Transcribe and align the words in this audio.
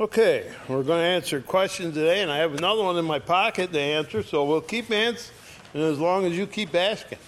Okay, 0.00 0.48
we're 0.68 0.84
going 0.84 1.00
to 1.00 1.08
answer 1.08 1.40
questions 1.40 1.94
today, 1.94 2.22
and 2.22 2.30
I 2.30 2.36
have 2.36 2.54
another 2.54 2.84
one 2.84 2.96
in 2.98 3.04
my 3.04 3.18
pocket 3.18 3.72
to 3.72 3.80
answer, 3.80 4.22
so 4.22 4.44
we'll 4.44 4.60
keep 4.60 4.92
answering 4.92 5.34
as 5.74 5.98
long 5.98 6.24
as 6.24 6.38
you 6.38 6.46
keep 6.46 6.72
asking. 6.76 7.18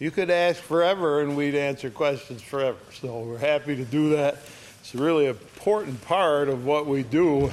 You 0.00 0.10
could 0.10 0.28
ask 0.28 0.60
forever, 0.60 1.20
and 1.20 1.36
we'd 1.36 1.54
answer 1.54 1.88
questions 1.88 2.42
forever. 2.42 2.78
So 3.00 3.20
we're 3.20 3.38
happy 3.38 3.76
to 3.76 3.84
do 3.84 4.16
that. 4.16 4.38
It's 4.80 4.92
a 4.92 4.98
really 4.98 5.26
important 5.26 6.02
part 6.02 6.48
of 6.48 6.66
what 6.66 6.86
we 6.86 7.04
do. 7.04 7.48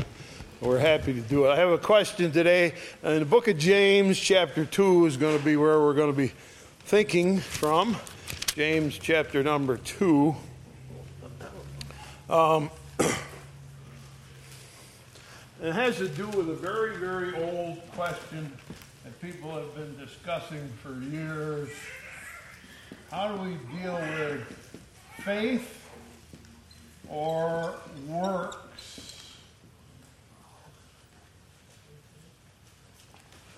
We're 0.59 0.79
happy 0.79 1.13
to 1.13 1.21
do 1.21 1.45
it. 1.45 1.49
I 1.51 1.57
have 1.57 1.69
a 1.69 1.77
question 1.77 2.31
today. 2.31 2.73
In 3.03 3.19
the 3.19 3.25
book 3.25 3.47
of 3.47 3.59
James, 3.59 4.17
chapter 4.17 4.65
2 4.65 5.05
is 5.05 5.17
going 5.17 5.37
to 5.37 5.45
be 5.45 5.55
where 5.55 5.79
we're 5.79 5.93
going 5.93 6.11
to 6.11 6.17
be 6.17 6.31
thinking 6.79 7.37
from. 7.37 7.95
James, 8.55 8.97
chapter 8.97 9.43
number 9.43 9.77
2. 9.77 10.35
Um, 12.27 12.71
It 15.59 15.73
has 15.73 15.97
to 15.97 16.07
do 16.07 16.27
with 16.27 16.49
a 16.51 16.53
very, 16.53 16.97
very 16.97 17.35
old 17.35 17.81
question 17.93 18.51
that 19.03 19.19
people 19.19 19.49
have 19.49 19.73
been 19.73 19.97
discussing 19.97 20.69
for 20.83 20.93
years. 21.05 21.69
How 23.09 23.35
do 23.35 23.41
we 23.41 23.57
deal 23.79 23.95
with 23.95 24.79
faith 25.21 25.89
or 27.09 27.73
works? 28.07 29.33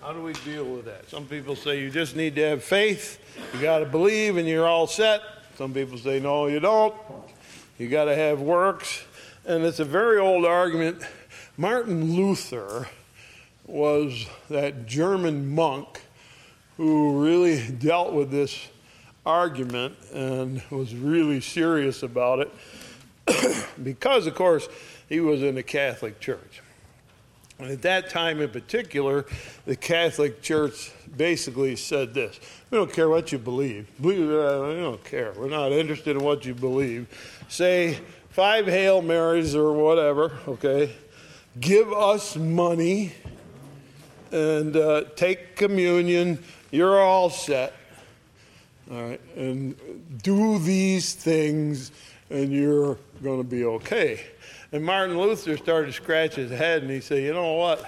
How 0.02 0.14
do 0.14 0.22
we 0.22 0.32
deal 0.32 0.64
with 0.64 0.86
that? 0.86 1.10
Some 1.10 1.26
people 1.26 1.58
say 1.58 1.82
you 1.82 1.90
just 1.90 2.16
need 2.16 2.34
to 2.36 2.42
have 2.44 2.64
faith, 2.64 3.20
you 3.54 3.62
got 3.62 3.80
to 3.80 3.86
believe, 3.86 4.38
and 4.38 4.48
you're 4.48 4.68
all 4.68 4.88
set. 4.88 5.20
Some 5.58 5.74
people 5.74 5.98
say 5.98 6.22
no, 6.22 6.48
you 6.48 6.62
don't. 6.62 6.96
You 7.78 7.90
got 7.90 8.06
to 8.06 8.16
have 8.16 8.40
works. 8.40 9.04
And 9.46 9.66
it's 9.66 9.80
a 9.80 9.86
very 9.86 10.18
old 10.18 10.46
argument 10.46 11.04
Martin 11.60 12.16
Luther 12.16 12.88
was 13.68 14.28
that 14.50 14.86
German 14.86 15.54
monk 15.54 16.00
who 16.78 17.22
really 17.22 17.68
dealt 17.70 18.14
with 18.14 18.32
this 18.32 18.70
argument 19.26 19.94
and 20.14 20.64
was 20.70 20.96
really 20.96 21.42
serious 21.42 22.02
about 22.02 22.40
it 22.40 23.66
because, 23.84 24.26
of 24.26 24.36
course, 24.36 24.70
he 25.10 25.20
was 25.20 25.44
in 25.44 25.56
the 25.56 25.62
Catholic 25.62 26.22
Church. 26.22 26.62
And 27.60 27.70
at 27.70 27.82
that 27.82 28.10
time 28.10 28.40
in 28.40 28.52
particular, 28.52 29.26
the 29.66 29.76
Catholic 29.76 30.42
Church 30.42 30.94
basically 31.18 31.76
said 31.76 32.14
this 32.14 32.40
We 32.72 32.78
don't 32.78 32.94
care 32.94 33.10
what 33.10 33.34
you 33.34 33.38
believe. 33.38 33.86
believe 34.02 34.32
uh, 34.32 34.64
we 34.66 34.76
don't 34.76 35.04
care. 35.04 35.34
We're 35.36 35.50
not 35.50 35.74
interested 35.74 36.16
in 36.16 36.24
what 36.24 36.46
you 36.46 36.54
believe. 36.54 37.10
Say 37.50 38.00
five 38.30 38.66
Hail 38.66 39.02
Marys 39.02 39.58
or 39.58 39.74
whatever, 39.74 40.40
okay? 40.48 40.96
Give 41.60 41.92
us 41.92 42.36
money 42.36 43.12
and 44.32 44.76
uh, 44.76 45.04
take 45.16 45.56
communion. 45.56 46.44
You're 46.72 47.02
all 47.02 47.30
set. 47.30 47.74
All 48.92 49.04
right, 49.04 49.22
and 49.36 49.76
do 50.24 50.58
these 50.58 51.14
things, 51.14 51.92
and 52.32 52.52
you're 52.52 52.98
going 53.22 53.38
to 53.38 53.48
be 53.48 53.64
okay. 53.64 54.22
And 54.72 54.84
Martin 54.84 55.20
Luther 55.20 55.58
started 55.58 55.88
to 55.88 55.94
scratch 55.94 56.36
his 56.36 56.50
head, 56.50 56.82
and 56.82 56.90
he 56.90 57.00
said, 57.00 57.22
"You 57.22 57.34
know 57.34 57.54
what? 57.54 57.82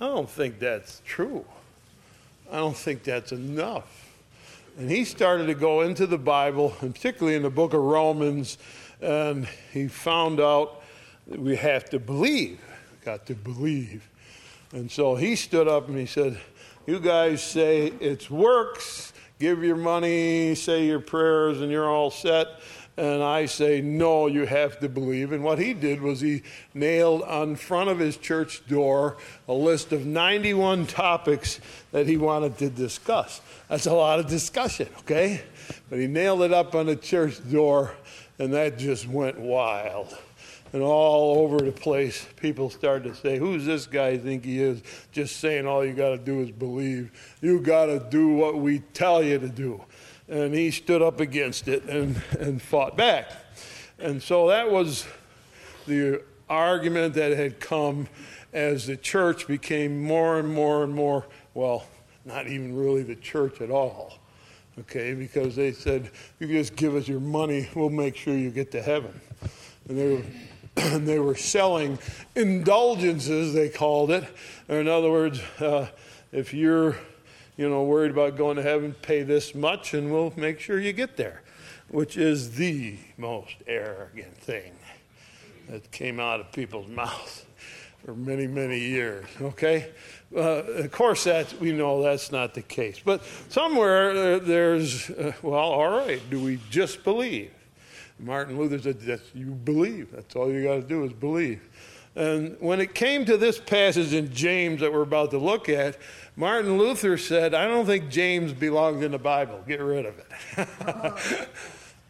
I 0.00 0.06
don't 0.06 0.30
think 0.30 0.60
that's 0.60 1.02
true. 1.04 1.44
I 2.52 2.58
don't 2.58 2.76
think 2.76 3.02
that's 3.02 3.32
enough." 3.32 4.12
And 4.78 4.88
he 4.88 5.04
started 5.04 5.46
to 5.46 5.54
go 5.54 5.80
into 5.80 6.06
the 6.06 6.18
Bible, 6.18 6.76
and 6.80 6.94
particularly 6.94 7.36
in 7.36 7.42
the 7.42 7.50
book 7.50 7.74
of 7.74 7.80
Romans, 7.80 8.56
and 9.00 9.48
he 9.72 9.88
found 9.88 10.40
out 10.40 10.82
that 11.26 11.40
we 11.40 11.56
have 11.56 11.90
to 11.90 11.98
believe 11.98 12.60
got 13.04 13.26
to 13.26 13.34
believe. 13.34 14.08
And 14.72 14.90
so 14.90 15.14
he 15.14 15.36
stood 15.36 15.68
up 15.68 15.88
and 15.88 15.98
he 15.98 16.06
said, 16.06 16.40
You 16.86 16.98
guys 16.98 17.42
say 17.42 17.92
it's 18.00 18.30
works, 18.30 19.12
give 19.38 19.62
your 19.62 19.76
money, 19.76 20.54
say 20.54 20.86
your 20.86 21.00
prayers, 21.00 21.60
and 21.60 21.70
you're 21.70 21.88
all 21.88 22.10
set. 22.10 22.48
And 22.96 23.22
I 23.22 23.46
say, 23.46 23.80
No, 23.80 24.26
you 24.26 24.46
have 24.46 24.80
to 24.80 24.88
believe. 24.88 25.32
And 25.32 25.44
what 25.44 25.58
he 25.58 25.74
did 25.74 26.00
was 26.00 26.20
he 26.20 26.42
nailed 26.72 27.22
on 27.22 27.56
front 27.56 27.90
of 27.90 27.98
his 27.98 28.16
church 28.16 28.66
door 28.66 29.16
a 29.48 29.52
list 29.52 29.92
of 29.92 30.06
91 30.06 30.86
topics 30.86 31.60
that 31.92 32.06
he 32.06 32.16
wanted 32.16 32.56
to 32.58 32.70
discuss. 32.70 33.40
That's 33.68 33.86
a 33.86 33.92
lot 33.92 34.18
of 34.18 34.28
discussion, 34.28 34.88
okay? 35.00 35.42
But 35.90 35.98
he 35.98 36.06
nailed 36.06 36.42
it 36.42 36.52
up 36.52 36.74
on 36.74 36.86
the 36.86 36.96
church 36.96 37.38
door, 37.50 37.94
and 38.38 38.52
that 38.54 38.78
just 38.78 39.06
went 39.06 39.38
wild 39.38 40.16
and 40.74 40.82
all 40.82 41.38
over 41.38 41.58
the 41.58 41.70
place, 41.70 42.26
people 42.34 42.68
started 42.68 43.08
to 43.08 43.14
say, 43.14 43.38
Who's 43.38 43.64
this 43.64 43.86
guy 43.86 44.18
think 44.18 44.44
he 44.44 44.60
is? 44.60 44.82
Just 45.12 45.36
saying 45.36 45.68
all 45.68 45.84
you 45.84 45.92
got 45.92 46.08
to 46.08 46.18
do 46.18 46.40
is 46.40 46.50
believe. 46.50 47.12
You 47.40 47.60
got 47.60 47.86
to 47.86 48.04
do 48.10 48.30
what 48.30 48.58
we 48.58 48.80
tell 48.92 49.22
you 49.22 49.38
to 49.38 49.48
do. 49.48 49.84
And 50.28 50.52
he 50.52 50.72
stood 50.72 51.00
up 51.00 51.20
against 51.20 51.68
it 51.68 51.84
and, 51.84 52.20
and 52.40 52.60
fought 52.60 52.96
back. 52.96 53.30
And 54.00 54.20
so 54.20 54.48
that 54.48 54.68
was 54.68 55.06
the 55.86 56.22
argument 56.48 57.14
that 57.14 57.30
had 57.36 57.60
come 57.60 58.08
as 58.52 58.88
the 58.88 58.96
church 58.96 59.46
became 59.46 60.02
more 60.02 60.40
and 60.40 60.48
more 60.48 60.82
and 60.82 60.92
more, 60.92 61.24
well, 61.54 61.86
not 62.24 62.48
even 62.48 62.76
really 62.76 63.04
the 63.04 63.14
church 63.14 63.60
at 63.60 63.70
all. 63.70 64.14
Okay, 64.80 65.14
because 65.14 65.54
they 65.54 65.70
said, 65.70 66.10
you 66.40 66.48
just 66.48 66.74
give 66.74 66.96
us 66.96 67.06
your 67.06 67.20
money, 67.20 67.68
we'll 67.76 67.90
make 67.90 68.16
sure 68.16 68.36
you 68.36 68.50
get 68.50 68.72
to 68.72 68.82
heaven. 68.82 69.20
And 69.88 69.96
they 69.96 70.14
were 70.14 70.22
and 70.76 71.06
they 71.08 71.18
were 71.18 71.36
selling 71.36 71.98
indulgences, 72.34 73.52
they 73.54 73.68
called 73.68 74.10
it. 74.10 74.24
Or 74.68 74.80
In 74.80 74.88
other 74.88 75.10
words, 75.10 75.40
uh, 75.60 75.88
if 76.32 76.52
you're 76.52 76.96
you 77.56 77.68
know, 77.68 77.84
worried 77.84 78.10
about 78.10 78.36
going 78.36 78.56
to 78.56 78.62
heaven, 78.62 78.94
pay 79.02 79.22
this 79.22 79.54
much 79.54 79.94
and 79.94 80.12
we'll 80.12 80.32
make 80.36 80.58
sure 80.58 80.80
you 80.80 80.92
get 80.92 81.16
there, 81.16 81.42
which 81.88 82.16
is 82.16 82.56
the 82.56 82.96
most 83.16 83.54
arrogant 83.66 84.36
thing 84.38 84.72
that 85.68 85.90
came 85.92 86.18
out 86.18 86.40
of 86.40 86.50
people's 86.52 86.88
mouths 86.88 87.46
for 88.04 88.14
many, 88.14 88.46
many 88.46 88.78
years, 88.78 89.24
okay? 89.40 89.90
Uh, 90.34 90.40
of 90.40 90.90
course, 90.92 91.24
that's, 91.24 91.54
we 91.54 91.72
know 91.72 92.02
that's 92.02 92.30
not 92.30 92.52
the 92.52 92.60
case. 92.60 93.00
But 93.02 93.22
somewhere 93.48 94.38
there's, 94.38 95.08
uh, 95.10 95.32
well, 95.40 95.54
all 95.54 95.90
right, 95.90 96.20
do 96.28 96.42
we 96.42 96.58
just 96.70 97.02
believe? 97.02 97.50
Martin 98.18 98.58
Luther 98.58 98.78
said, 98.78 99.00
that 99.02 99.20
you 99.34 99.46
believe. 99.46 100.12
That's 100.12 100.36
all 100.36 100.50
you 100.50 100.62
got 100.62 100.74
to 100.76 100.82
do 100.82 101.04
is 101.04 101.12
believe. 101.12 101.68
And 102.16 102.56
when 102.60 102.80
it 102.80 102.94
came 102.94 103.24
to 103.24 103.36
this 103.36 103.58
passage 103.58 104.14
in 104.14 104.32
James 104.32 104.80
that 104.80 104.92
we're 104.92 105.02
about 105.02 105.32
to 105.32 105.38
look 105.38 105.68
at, 105.68 105.98
Martin 106.36 106.78
Luther 106.78 107.18
said, 107.18 107.54
I 107.54 107.66
don't 107.66 107.86
think 107.86 108.08
James 108.08 108.52
belongs 108.52 109.02
in 109.02 109.10
the 109.10 109.18
Bible. 109.18 109.60
Get 109.66 109.80
rid 109.80 110.06
of 110.06 110.14
it. 110.56 111.48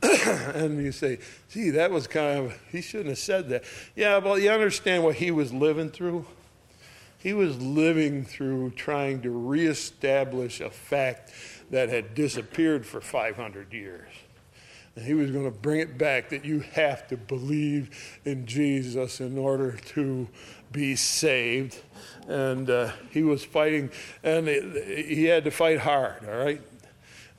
and 0.54 0.82
you 0.82 0.92
say, 0.92 1.18
gee, 1.50 1.70
that 1.70 1.90
was 1.90 2.06
kind 2.06 2.46
of, 2.46 2.60
he 2.70 2.82
shouldn't 2.82 3.08
have 3.08 3.18
said 3.18 3.48
that. 3.48 3.64
Yeah, 3.96 4.18
well, 4.18 4.38
you 4.38 4.50
understand 4.50 5.04
what 5.04 5.16
he 5.16 5.30
was 5.30 5.54
living 5.54 5.90
through? 5.90 6.26
He 7.18 7.32
was 7.32 7.58
living 7.62 8.26
through 8.26 8.72
trying 8.72 9.22
to 9.22 9.30
reestablish 9.30 10.60
a 10.60 10.68
fact 10.68 11.32
that 11.70 11.88
had 11.88 12.14
disappeared 12.14 12.84
for 12.84 13.00
500 13.00 13.72
years. 13.72 14.08
And 14.96 15.04
he 15.04 15.14
was 15.14 15.30
going 15.30 15.44
to 15.44 15.50
bring 15.50 15.80
it 15.80 15.98
back 15.98 16.28
that 16.30 16.44
you 16.44 16.60
have 16.60 17.08
to 17.08 17.16
believe 17.16 17.90
in 18.24 18.46
Jesus 18.46 19.20
in 19.20 19.36
order 19.36 19.72
to 19.72 20.28
be 20.70 20.94
saved. 20.94 21.76
And 22.28 22.70
uh, 22.70 22.92
he 23.10 23.22
was 23.22 23.44
fighting, 23.44 23.90
and 24.22 24.46
he 24.46 25.24
had 25.24 25.44
to 25.44 25.50
fight 25.50 25.80
hard, 25.80 26.24
all 26.28 26.36
right? 26.36 26.60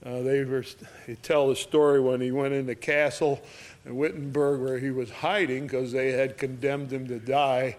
Uh, 0.06 0.22
they 0.22 0.44
were, 0.44 0.64
he 1.08 1.16
tell 1.16 1.48
the 1.48 1.56
story 1.56 2.00
when 2.00 2.22
he 2.22 2.32
went 2.32 2.54
in 2.54 2.66
the 2.66 2.76
castle 2.76 3.42
in 3.86 3.96
Wittenberg 3.96 4.62
where 4.62 4.78
he 4.78 4.92
was 4.92 5.10
hiding 5.10 5.64
because 5.64 5.92
they 5.92 6.12
had 6.12 6.38
condemned 6.38 6.92
him 6.92 7.08
to 7.08 7.20
die. 7.20 7.78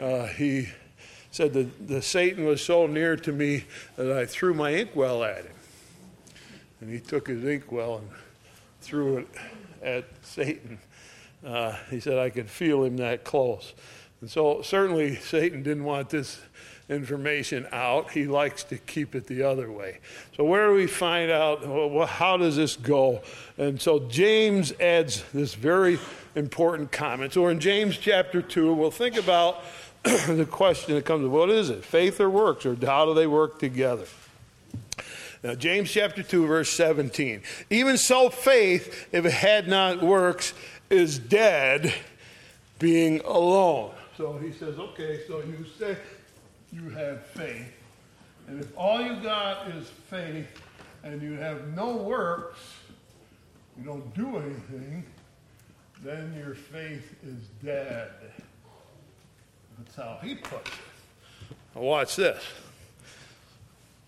Uh, 0.00 0.26
he 0.26 0.68
said 1.30 1.52
that 1.52 1.88
the 1.88 2.00
Satan 2.00 2.46
was 2.46 2.62
so 2.62 2.86
near 2.86 3.16
to 3.16 3.32
me 3.32 3.64
that 3.96 4.10
I 4.10 4.24
threw 4.24 4.54
my 4.54 4.70
inkwell 4.70 5.22
at 5.22 5.44
him. 5.44 5.52
And 6.80 6.90
he 6.90 7.00
took 7.00 7.28
his 7.28 7.44
inkwell 7.44 7.98
and 7.98 8.08
threw 8.86 9.18
it 9.18 9.28
at 9.82 10.04
Satan. 10.22 10.78
Uh, 11.44 11.76
he 11.90 12.00
said, 12.00 12.18
I 12.18 12.30
could 12.30 12.48
feel 12.48 12.84
him 12.84 12.96
that 12.98 13.24
close. 13.24 13.74
And 14.20 14.30
so, 14.30 14.62
certainly, 14.62 15.16
Satan 15.16 15.62
didn't 15.62 15.84
want 15.84 16.08
this 16.08 16.40
information 16.88 17.66
out. 17.72 18.12
He 18.12 18.26
likes 18.26 18.62
to 18.64 18.78
keep 18.78 19.14
it 19.14 19.26
the 19.26 19.42
other 19.42 19.70
way. 19.70 19.98
So, 20.36 20.44
where 20.44 20.68
do 20.68 20.74
we 20.74 20.86
find 20.86 21.30
out? 21.30 21.66
Well, 21.66 22.06
how 22.06 22.36
does 22.36 22.56
this 22.56 22.76
go? 22.76 23.22
And 23.58 23.80
so, 23.80 23.98
James 24.08 24.72
adds 24.80 25.24
this 25.34 25.54
very 25.54 25.98
important 26.34 26.92
comment. 26.92 27.32
So, 27.32 27.48
in 27.48 27.60
James 27.60 27.98
chapter 27.98 28.40
2, 28.40 28.72
we'll 28.72 28.90
think 28.90 29.16
about 29.16 29.62
the 30.02 30.46
question 30.48 30.94
that 30.94 31.04
comes 31.04 31.26
what 31.26 31.50
is 31.50 31.70
it, 31.70 31.84
faith 31.84 32.20
or 32.20 32.30
works, 32.30 32.64
or 32.64 32.76
how 32.86 33.04
do 33.04 33.14
they 33.14 33.26
work 33.26 33.58
together? 33.58 34.06
Now, 35.46 35.54
James 35.54 35.92
chapter 35.92 36.24
2, 36.24 36.44
verse 36.44 36.70
17. 36.70 37.40
Even 37.70 37.96
so, 37.98 38.30
faith, 38.30 39.06
if 39.12 39.24
it 39.24 39.32
had 39.32 39.68
not 39.68 40.02
works, 40.02 40.52
is 40.90 41.20
dead, 41.20 41.94
being 42.80 43.20
alone. 43.20 43.92
So 44.16 44.38
he 44.38 44.50
says, 44.50 44.76
okay, 44.76 45.20
so 45.28 45.38
you 45.42 45.64
say 45.78 45.96
you 46.72 46.90
have 46.90 47.24
faith. 47.26 47.72
And 48.48 48.60
if 48.60 48.76
all 48.76 49.00
you 49.00 49.22
got 49.22 49.68
is 49.68 49.88
faith 50.10 50.48
and 51.04 51.22
you 51.22 51.34
have 51.34 51.68
no 51.76 51.96
works, 51.96 52.58
you 53.78 53.84
don't 53.84 54.12
do 54.16 54.38
anything, 54.38 55.04
then 56.02 56.34
your 56.36 56.56
faith 56.56 57.14
is 57.24 57.46
dead. 57.64 58.10
That's 59.78 59.94
how 59.94 60.18
he 60.24 60.34
puts 60.34 60.70
it. 60.70 61.56
Now 61.76 61.82
watch 61.82 62.16
this. 62.16 62.42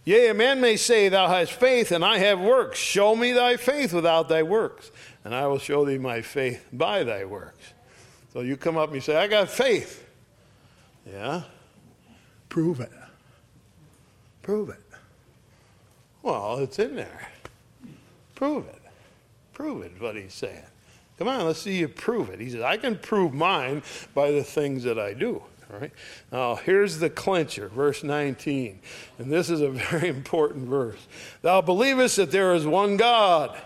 Yea, 0.08 0.28
a 0.28 0.34
man 0.34 0.58
may 0.58 0.74
say, 0.74 1.10
Thou 1.10 1.28
hast 1.28 1.52
faith, 1.52 1.92
and 1.92 2.02
I 2.02 2.16
have 2.16 2.40
works. 2.40 2.78
Show 2.78 3.14
me 3.14 3.32
thy 3.32 3.58
faith 3.58 3.92
without 3.92 4.30
thy 4.30 4.42
works, 4.42 4.90
and 5.22 5.34
I 5.34 5.46
will 5.46 5.58
show 5.58 5.84
thee 5.84 5.98
my 5.98 6.22
faith 6.22 6.66
by 6.72 7.04
thy 7.04 7.26
works. 7.26 7.74
So 8.32 8.40
you 8.40 8.56
come 8.56 8.78
up 8.78 8.86
and 8.86 8.94
you 8.94 9.02
say, 9.02 9.16
I 9.16 9.26
got 9.26 9.50
faith. 9.50 10.08
Yeah? 11.06 11.42
Prove 12.48 12.80
it. 12.80 12.90
Prove 14.40 14.70
it. 14.70 14.80
Well, 16.22 16.56
it's 16.60 16.78
in 16.78 16.96
there. 16.96 17.28
Prove 18.34 18.66
it. 18.66 18.80
Prove 19.52 19.82
it, 19.82 19.92
what 20.00 20.16
he's 20.16 20.32
saying. 20.32 20.64
Come 21.18 21.28
on, 21.28 21.44
let's 21.44 21.60
see 21.60 21.76
you 21.76 21.86
prove 21.88 22.30
it. 22.30 22.40
He 22.40 22.48
says, 22.48 22.62
I 22.62 22.78
can 22.78 22.96
prove 22.96 23.34
mine 23.34 23.82
by 24.14 24.30
the 24.30 24.42
things 24.42 24.84
that 24.84 24.98
I 24.98 25.12
do. 25.12 25.42
All 25.70 25.78
right. 25.78 25.92
Now, 26.32 26.54
here's 26.54 26.98
the 26.98 27.10
clincher, 27.10 27.68
verse 27.68 28.02
19. 28.02 28.80
And 29.18 29.30
this 29.30 29.50
is 29.50 29.60
a 29.60 29.70
very 29.90 30.08
important 30.08 30.66
verse. 30.66 31.06
Thou 31.42 31.60
believest 31.60 32.16
that 32.16 32.30
there 32.30 32.54
is 32.54 32.66
one 32.66 32.96
God. 32.96 33.60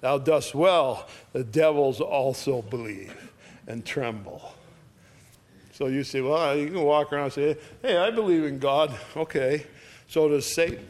Thou 0.00 0.18
dost 0.18 0.54
well. 0.54 1.08
The 1.32 1.42
devils 1.44 2.00
also 2.00 2.62
believe 2.62 3.32
and 3.66 3.84
tremble. 3.84 4.54
So 5.72 5.86
you 5.86 6.04
say, 6.04 6.20
well, 6.20 6.56
you 6.56 6.66
can 6.68 6.82
walk 6.82 7.12
around 7.12 7.24
and 7.24 7.32
say, 7.32 7.56
hey, 7.82 7.96
I 7.96 8.10
believe 8.10 8.44
in 8.44 8.58
God. 8.58 8.96
Okay. 9.16 9.66
So 10.08 10.28
does 10.28 10.46
Satan. 10.46 10.86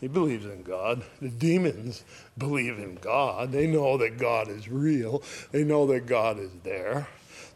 He 0.00 0.08
believes 0.08 0.46
in 0.46 0.62
God. 0.62 1.02
The 1.20 1.28
demons 1.28 2.04
believe 2.38 2.78
in 2.78 2.96
God. 2.96 3.52
They 3.52 3.66
know 3.66 3.98
that 3.98 4.16
God 4.18 4.48
is 4.48 4.68
real, 4.68 5.22
they 5.52 5.62
know 5.64 5.86
that 5.88 6.06
God 6.06 6.38
is 6.38 6.50
there. 6.62 7.06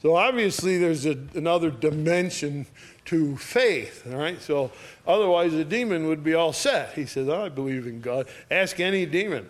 So 0.04 0.16
obviously, 0.16 0.76
there's 0.76 1.06
a, 1.06 1.16
another 1.34 1.70
dimension 1.70 2.66
to 3.06 3.38
faith, 3.38 4.06
all 4.06 4.18
right? 4.18 4.38
So 4.38 4.70
otherwise, 5.06 5.52
the 5.52 5.64
demon 5.64 6.08
would 6.08 6.22
be 6.22 6.34
all 6.34 6.52
set. 6.52 6.92
He 6.92 7.06
says, 7.06 7.26
oh, 7.26 7.46
I 7.46 7.48
believe 7.48 7.86
in 7.86 8.02
God. 8.02 8.28
Ask 8.50 8.80
any 8.80 9.06
demon. 9.06 9.48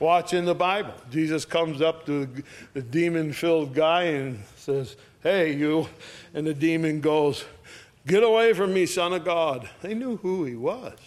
Watch 0.00 0.34
in 0.34 0.44
the 0.44 0.56
Bible. 0.56 0.92
Jesus 1.12 1.44
comes 1.44 1.80
up 1.80 2.04
to 2.06 2.28
the 2.74 2.82
demon 2.82 3.32
filled 3.32 3.74
guy 3.74 4.02
and 4.02 4.42
says, 4.56 4.96
Hey, 5.22 5.52
you. 5.52 5.88
And 6.34 6.44
the 6.44 6.52
demon 6.52 7.00
goes, 7.00 7.44
Get 8.08 8.24
away 8.24 8.54
from 8.54 8.74
me, 8.74 8.86
son 8.86 9.12
of 9.12 9.24
God. 9.24 9.70
They 9.82 9.94
knew 9.94 10.16
who 10.16 10.44
he 10.46 10.56
was. 10.56 10.98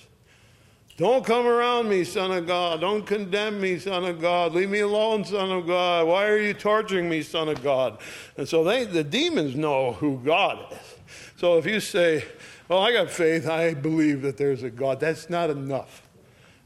Don't 1.00 1.24
come 1.24 1.48
around 1.48 1.88
me, 1.88 2.04
son 2.04 2.30
of 2.34 2.46
God. 2.46 2.82
Don't 2.82 3.06
condemn 3.06 3.62
me, 3.62 3.80
son 3.80 4.04
of 4.04 4.20
God. 4.20 4.52
Leave 4.52 4.70
me 4.70 4.82
alone, 4.82 5.24
son 5.24 5.50
of 5.50 5.66
God. 5.66 6.06
Why 6.06 6.28
are 6.28 6.38
you 6.38 6.54
torturing 6.54 7.08
me, 7.08 7.22
son 7.22 7.48
of 7.48 7.64
God? 7.64 8.00
And 8.36 8.46
so 8.46 8.66
they, 8.66 8.84
the 8.84 9.06
demons 9.06 9.56
know 9.56 9.94
who 9.94 10.18
God 10.18 10.60
is. 10.74 10.96
So 11.38 11.58
if 11.58 11.66
you 11.66 11.80
say, 11.80 12.26
Well, 12.68 12.80
I 12.80 12.92
got 12.92 13.10
faith, 13.10 13.48
I 13.48 13.76
believe 13.76 14.22
that 14.24 14.36
there's 14.36 14.62
a 14.64 14.70
God, 14.70 15.00
that's 15.00 15.30
not 15.30 15.50
enough. 15.50 16.06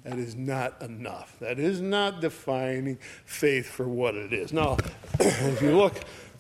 That 0.04 0.18
is 0.18 0.36
not 0.36 0.82
enough. 0.82 1.38
That 1.40 1.60
is 1.60 1.80
not 1.80 2.20
defining 2.20 2.98
faith 3.26 3.70
for 3.70 3.88
what 3.88 4.16
it 4.16 4.34
is. 4.34 4.52
Now, 4.52 4.78
if 5.20 5.62
you 5.62 5.78
look 5.78 5.94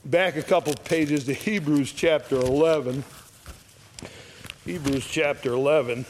back 0.03 0.35
a 0.35 0.41
couple 0.41 0.73
pages 0.83 1.25
to 1.25 1.33
Hebrews 1.33 1.91
chapter 1.91 2.37
11, 2.37 3.03
Hebrews 4.65 5.05
chapter 5.05 5.53
11. 5.53 6.07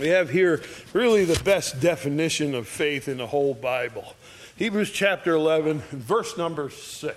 We 0.00 0.08
have 0.08 0.28
here 0.28 0.60
really 0.92 1.24
the 1.24 1.40
best 1.44 1.80
definition 1.80 2.56
of 2.56 2.66
faith 2.66 3.06
in 3.06 3.18
the 3.18 3.28
whole 3.28 3.54
Bible. 3.54 4.14
Hebrews 4.56 4.90
chapter 4.90 5.32
11, 5.32 5.82
verse 5.92 6.36
number 6.36 6.68
6. 6.68 7.16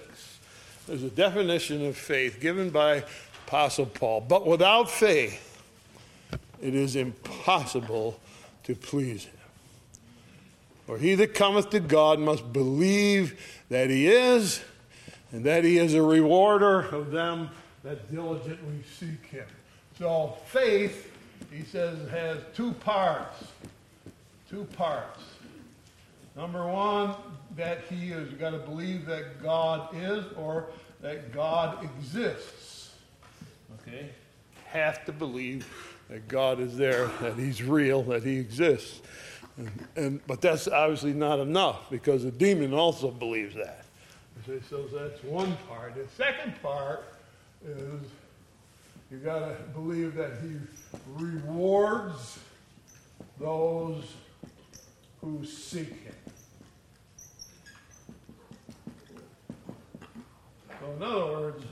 There's 0.88 1.02
a 1.02 1.10
definition 1.10 1.88
of 1.88 1.98
faith 1.98 2.40
given 2.40 2.70
by 2.70 3.04
Apostle 3.48 3.88
Paul. 3.88 4.22
But 4.22 4.46
without 4.46 4.92
faith, 4.92 5.60
it 6.62 6.76
is 6.76 6.96
impossible 6.96 8.20
to 8.66 8.76
please 8.76 9.26
him. 9.26 9.34
For 10.86 11.00
he 11.00 11.16
that 11.16 11.34
cometh 11.34 11.72
to 11.72 11.80
God 11.80 12.20
must 12.20 12.54
believe 12.54 13.42
that 13.70 13.90
he 13.90 14.08
is, 14.08 14.62
and 15.32 15.44
that 15.46 15.64
he 15.64 15.80
is 15.80 15.96
a 15.96 16.02
rewarder 16.02 16.82
of 16.82 17.10
them 17.10 17.50
that 17.84 18.12
diligently 18.12 18.84
seek 19.00 19.26
him. 19.26 19.48
So 19.98 20.38
faith 20.46 21.12
he 21.52 21.64
says 21.64 22.00
it 22.00 22.10
has 22.10 22.40
two 22.56 22.74
parts. 22.74 23.44
Two 24.50 24.66
parts. 24.76 25.24
Number 26.36 26.66
one, 26.68 27.16
that 27.56 27.82
he 27.90 28.10
has 28.10 28.30
got 28.30 28.52
to 28.52 28.60
believe 28.60 29.06
that 29.08 29.42
God 29.42 29.90
is 29.96 30.26
or 30.36 30.68
that 31.02 31.34
God 31.34 31.84
exists. 31.84 32.92
Okay? 33.82 34.10
Have 34.66 35.04
to 35.06 35.12
believe 35.12 35.68
that 36.10 36.28
God 36.28 36.60
is 36.60 36.78
there, 36.78 37.08
that 37.22 37.36
he's 37.36 37.64
real, 37.64 38.04
that 38.04 38.24
he 38.24 38.38
exists. 38.38 39.02
And, 39.58 39.72
and, 39.96 40.28
but 40.28 40.42
that's 40.42 40.68
obviously 40.68 41.14
not 41.14 41.40
enough 41.40 41.90
because 41.90 42.24
the 42.24 42.32
demon 42.32 42.74
also 42.74 43.10
believes 43.10 43.56
that. 43.56 43.86
So 44.70 44.84
that's 44.94 45.22
one 45.24 45.58
part. 45.68 45.96
The 45.96 46.08
second 46.16 46.62
part 46.62 47.06
is 47.68 48.00
you 49.12 49.18
got 49.18 49.40
to 49.40 49.64
believe 49.74 50.16
that 50.16 50.34
he 50.42 50.58
rewards 51.16 52.40
those 53.40 54.04
who 55.22 55.46
seek 55.46 55.90
him. 56.04 56.16
So, 60.80 60.92
in 60.96 61.04
other 61.04 61.26
words, 61.26 61.66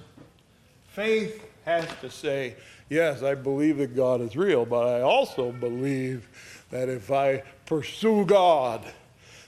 faith 0.88 1.46
has 1.66 1.88
to 2.02 2.10
say, 2.10 2.56
yes, 2.90 3.22
I 3.22 3.36
believe 3.36 3.78
that 3.78 3.96
God 3.96 4.22
is 4.22 4.38
real, 4.38 4.66
but 4.66 4.88
I 4.88 5.02
also 5.02 5.52
believe 5.52 6.30
that 6.72 6.88
if 6.88 7.12
I 7.12 7.44
pursue 7.66 8.26
God, 8.26 8.86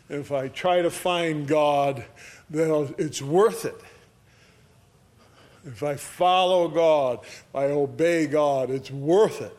if 0.10 0.32
I 0.32 0.50
try 0.50 0.82
to 0.82 0.90
find 0.92 1.48
God, 1.48 2.04
then 2.50 2.94
it's 2.98 3.22
worth 3.22 3.66
it. 3.66 3.80
If 5.68 5.84
I 5.84 5.96
follow 5.96 6.70
God, 6.70 7.20
if 7.24 7.46
I 7.54 7.66
obey 7.66 8.26
God, 8.26 8.70
it's 8.70 8.90
worth 8.90 9.42
it. 9.42 9.56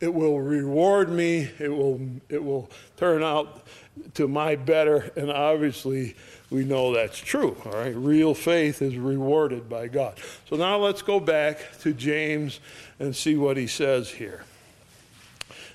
It 0.00 0.14
will 0.14 0.40
reward 0.40 1.10
me. 1.10 1.50
It 1.58 1.68
will, 1.68 2.00
it 2.28 2.42
will 2.42 2.70
turn 2.96 3.22
out 3.22 3.66
to 4.14 4.28
my 4.28 4.56
better. 4.56 5.12
And 5.16 5.30
obviously, 5.30 6.16
we 6.50 6.64
know 6.64 6.94
that's 6.94 7.18
true. 7.18 7.56
All 7.64 7.72
right. 7.72 7.94
Real 7.94 8.34
faith 8.34 8.82
is 8.82 8.96
rewarded 8.96 9.68
by 9.68 9.88
God. 9.88 10.18
So 10.48 10.56
now 10.56 10.78
let's 10.78 11.02
go 11.02 11.20
back 11.20 11.58
to 11.80 11.92
James 11.92 12.60
and 12.98 13.14
see 13.14 13.36
what 13.36 13.56
he 13.56 13.66
says 13.66 14.10
here. 14.10 14.44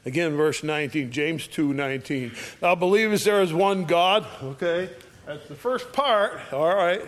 Again, 0.06 0.38
verse 0.38 0.64
19, 0.64 1.12
James 1.12 1.48
2 1.48 1.74
19. 1.74 2.32
Thou 2.62 2.76
believest 2.76 3.26
there 3.26 3.42
is 3.42 3.54
one 3.54 3.84
God. 3.84 4.26
Okay. 4.42 4.90
That's 5.26 5.46
the 5.50 5.56
first 5.56 5.92
part. 5.92 6.40
All 6.54 6.74
right. 6.74 7.02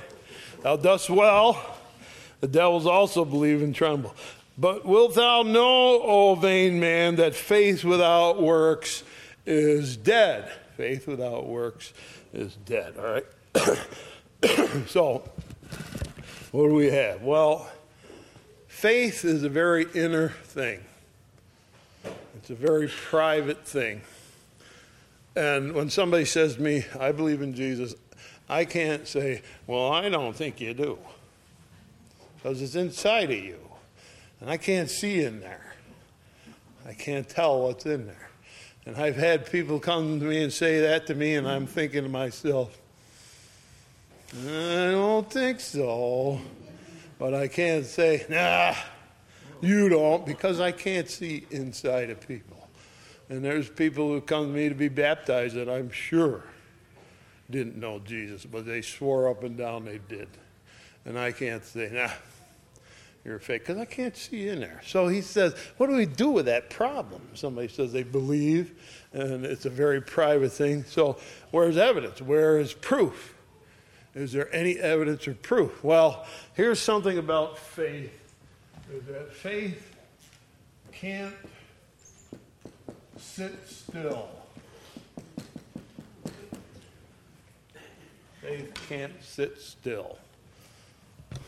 Thou 0.62 0.76
dost 0.76 1.10
well. 1.10 1.79
The 2.42 2.48
devils 2.48 2.86
also 2.86 3.26
believe 3.26 3.62
and 3.62 3.76
tremble. 3.76 4.16
But 4.58 4.86
wilt 4.86 5.16
thou 5.16 5.44
know, 5.44 6.02
O 6.02 6.36
vain 6.36 6.80
man, 6.80 7.16
that 7.16 7.34
faith 7.36 7.84
without 7.84 8.42
works 8.42 9.04
is 9.46 9.96
dead? 9.96 10.52
Faith 10.76 11.08
without 11.08 11.48
works 11.48 11.94
is 12.34 12.56
dead, 12.66 12.96
all 12.98 13.14
right? 13.14 13.26
so, 14.88 15.24
what 16.52 16.68
do 16.68 16.74
we 16.74 16.88
have? 16.88 17.22
Well, 17.22 17.70
faith 18.68 19.24
is 19.24 19.44
a 19.44 19.50
very 19.50 19.88
inner 19.94 20.30
thing, 20.44 20.82
it's 22.38 22.50
a 22.50 22.56
very 22.56 22.88
private 22.88 23.66
thing. 23.66 24.02
And 25.36 25.74
when 25.74 25.90
somebody 25.90 26.26
says 26.26 26.56
to 26.56 26.62
me, 26.62 26.86
I 27.00 27.14
believe 27.14 27.42
in 27.42 27.54
Jesus, 27.54 27.96
I 28.50 28.66
can't 28.66 29.08
say, 29.08 29.42
Well, 29.68 29.92
I 29.92 30.10
don't 30.10 30.36
think 30.36 30.60
you 30.60 30.74
do 30.74 30.98
because 32.42 32.62
it's 32.62 32.76
inside 32.76 33.32
of 33.32 33.38
you. 33.38 33.60
And 34.40 34.50
I 34.50 34.58
can't 34.58 34.90
see 34.90 35.24
in 35.24 35.42
there. 35.42 35.76
I 36.88 36.94
can't 36.94 37.28
tell 37.28 37.62
what's 37.62 37.86
in 37.86 38.08
there. 38.08 38.30
And 38.86 38.96
I've 38.96 39.18
had 39.18 39.52
people 39.52 39.80
come 39.80 40.20
to 40.20 40.26
me 40.26 40.44
and 40.44 40.52
say 40.52 40.80
that 40.82 41.08
to 41.08 41.16
me, 41.16 41.36
and 41.36 41.48
I'm 41.48 41.68
thinking 41.68 42.04
to 42.04 42.10
myself, 42.10 42.80
I 44.34 44.92
don't 44.92 45.30
think 45.30 45.60
so. 45.60 46.40
But 47.18 47.34
I 47.34 47.50
can't 47.50 47.86
say, 47.86 48.26
nah, 48.30 48.74
you 49.62 49.90
don't, 49.90 50.26
because 50.26 50.62
I 50.62 50.72
can't 50.72 51.10
see 51.10 51.46
inside 51.52 52.10
of 52.10 52.26
people. 52.26 52.70
And 53.28 53.44
there's 53.44 53.70
people 53.70 54.08
who 54.08 54.22
come 54.22 54.48
to 54.48 54.54
me 54.54 54.70
to 54.70 54.76
be 54.76 54.88
baptized 54.88 55.56
that 55.56 55.70
I'm 55.70 55.92
sure 55.92 56.46
didn't 57.52 57.78
know 57.78 58.00
Jesus, 58.00 58.46
but 58.46 58.66
they 58.66 58.82
swore 58.82 59.30
up 59.30 59.44
and 59.44 59.58
down 59.58 59.86
they 59.86 60.00
did. 60.08 60.30
And 61.06 61.18
I 61.18 61.32
can't 61.32 61.64
say, 61.66 61.90
nah, 61.94 62.10
your 63.26 63.40
fake, 63.40 63.66
Because 63.66 63.78
I 63.78 63.86
can't 63.86 64.16
see 64.16 64.44
you 64.44 64.54
in 64.54 64.60
there. 64.60 64.82
So 64.86 65.08
he 65.08 65.22
says, 65.22 65.54
What 65.78 65.88
do 65.88 65.96
we 65.96 66.06
do 66.06 66.30
with 66.30 66.46
that 66.46 66.70
problem? 66.70 67.22
Somebody 67.34 67.68
says 67.68 67.92
they 67.92 68.04
believe, 68.04 68.80
and 69.14 69.46
it's 69.46 69.66
a 69.66 69.70
very 69.70 70.02
private 70.02 70.52
thing. 70.52 70.84
So, 70.86 71.18
where's 71.52 71.78
evidence? 71.78 72.22
Where 72.22 72.60
is 72.60 72.74
proof? 72.74 73.36
Is 74.16 74.32
there 74.32 74.54
any 74.54 74.80
evidence 74.80 75.28
or 75.28 75.36
proof? 75.36 75.84
Well, 75.84 76.26
here's 76.54 76.80
something 76.80 77.18
about 77.18 77.58
faith 77.58 78.12
is 78.92 79.06
that 79.06 79.34
faith 79.34 79.96
can't 80.92 81.36
sit 83.18 83.54
still. 83.68 84.30
Faith 88.42 88.74
can't 88.88 89.14
sit 89.22 89.62
still. 89.62 90.18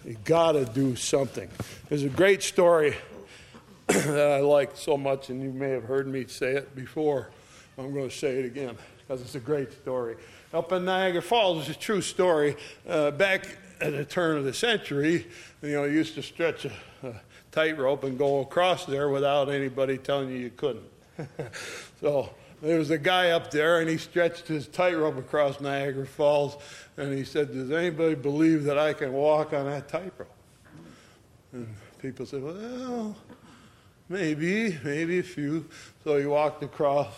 You 0.05 0.17
got 0.23 0.53
to 0.53 0.65
do 0.65 0.95
something. 0.95 1.47
There's 1.87 2.03
a 2.03 2.09
great 2.09 2.41
story 2.41 2.95
that 3.87 4.31
I 4.31 4.39
like 4.39 4.75
so 4.75 4.97
much, 4.97 5.29
and 5.29 5.43
you 5.43 5.51
may 5.51 5.69
have 5.69 5.83
heard 5.83 6.07
me 6.07 6.25
say 6.25 6.53
it 6.53 6.75
before. 6.75 7.29
I'm 7.77 7.93
going 7.93 8.09
to 8.09 8.15
say 8.15 8.39
it 8.39 8.45
again 8.45 8.77
because 8.97 9.21
it's 9.21 9.35
a 9.35 9.39
great 9.39 9.71
story. 9.71 10.15
Up 10.53 10.71
in 10.71 10.85
Niagara 10.85 11.21
Falls, 11.21 11.69
it's 11.69 11.77
a 11.77 11.79
true 11.79 12.01
story. 12.01 12.55
Uh, 12.87 13.11
back 13.11 13.45
at 13.79 13.91
the 13.91 14.03
turn 14.03 14.37
of 14.37 14.43
the 14.43 14.53
century, 14.53 15.27
you 15.61 15.73
know, 15.73 15.83
you 15.83 15.93
used 15.93 16.15
to 16.15 16.23
stretch 16.23 16.65
a, 16.65 16.71
a 17.03 17.13
tightrope 17.51 18.03
and 18.03 18.17
go 18.17 18.39
across 18.39 18.85
there 18.85 19.09
without 19.09 19.49
anybody 19.49 19.97
telling 19.97 20.29
you 20.29 20.37
you 20.37 20.49
couldn't. 20.49 20.89
so 22.01 22.31
there 22.61 22.77
was 22.77 22.91
a 22.91 22.97
guy 22.97 23.31
up 23.31 23.49
there, 23.51 23.79
and 23.79 23.89
he 23.89 23.97
stretched 23.97 24.47
his 24.47 24.67
tightrope 24.67 25.17
across 25.17 25.59
Niagara 25.59 26.05
Falls, 26.05 26.57
and 26.95 27.13
he 27.17 27.23
said, 27.23 27.51
Does 27.51 27.71
anybody 27.71 28.15
believe 28.15 28.63
that 28.65 28.77
I 28.77 28.93
can 28.93 29.13
walk 29.13 29.53
on 29.53 29.65
that 29.65 29.87
tightrope? 29.87 30.31
And 31.51 31.67
people 31.99 32.25
said, 32.25 32.43
Well, 32.43 33.15
maybe, 34.09 34.77
maybe 34.83 35.19
a 35.19 35.23
few. 35.23 35.65
So 36.03 36.17
he 36.17 36.25
walked 36.25 36.63
across, 36.63 37.13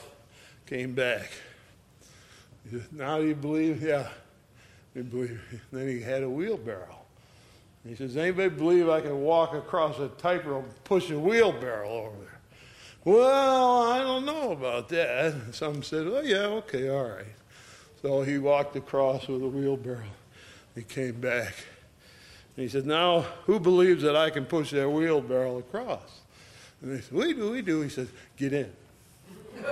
came 0.66 0.94
back. 0.94 1.30
He 2.64 2.78
said, 2.78 2.94
Now 2.94 3.20
do 3.20 3.28
you 3.28 3.36
believe? 3.36 3.84
Yeah, 3.84 4.08
we 4.96 5.02
believe. 5.02 5.42
then 5.72 5.90
he 5.90 6.02
had 6.02 6.24
a 6.24 6.30
wheelbarrow. 6.30 7.00
He 7.86 7.96
says, 7.96 8.16
Anybody 8.16 8.48
believe 8.48 8.88
I 8.88 9.02
can 9.02 9.22
walk 9.22 9.54
across 9.54 10.00
a 10.00 10.08
tightrope 10.08 10.64
and 10.64 10.84
push 10.86 11.10
a 11.10 11.20
wheelbarrow 11.20 11.90
over 11.90 12.16
there? 12.18 12.33
Well, 13.06 13.84
I 13.92 14.00
don't 14.00 14.26
know 14.26 14.52
about 14.52 14.88
that. 14.90 15.34
Some 15.52 15.84
said, 15.84 16.08
Oh, 16.08 16.22
yeah, 16.22 16.46
okay, 16.46 16.90
all 16.90 17.04
right. 17.04 17.26
So 18.02 18.22
he 18.22 18.38
walked 18.38 18.76
across 18.76 19.28
with 19.28 19.42
a 19.42 19.48
wheelbarrow. 19.48 20.04
He 20.76 20.84
came 20.84 21.20
back. 21.20 21.54
And 22.56 22.64
he 22.64 22.70
said, 22.70 22.86
Now, 22.86 23.22
who 23.46 23.60
believes 23.60 24.04
that 24.04 24.16
I 24.16 24.30
can 24.30 24.46
push 24.46 24.72
that 24.72 24.90
wheelbarrow 24.90 25.58
across? 25.58 26.22
And 26.82 26.96
they 26.96 27.02
said, 27.02 27.14
We 27.14 27.34
do, 27.34 27.52
we 27.52 27.62
do. 27.62 27.82
He 27.82 27.90
says, 27.90 28.08
Get 28.38 28.54
in. 28.54 28.72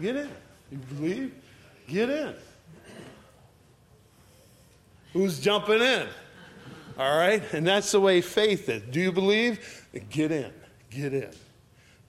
Get 0.00 0.16
in. 0.16 0.30
You 0.72 0.78
believe? 0.78 1.34
Get 1.86 2.10
in. 2.10 2.34
Who's 5.12 5.40
jumping 5.40 5.82
in? 5.82 6.06
All 6.98 7.16
right? 7.16 7.42
And 7.52 7.66
that's 7.66 7.90
the 7.92 8.00
way 8.00 8.20
faith 8.20 8.68
is. 8.68 8.82
Do 8.90 9.00
you 9.00 9.12
believe? 9.12 9.86
Get 10.10 10.30
in. 10.30 10.52
Get 10.90 11.14
in 11.14 11.30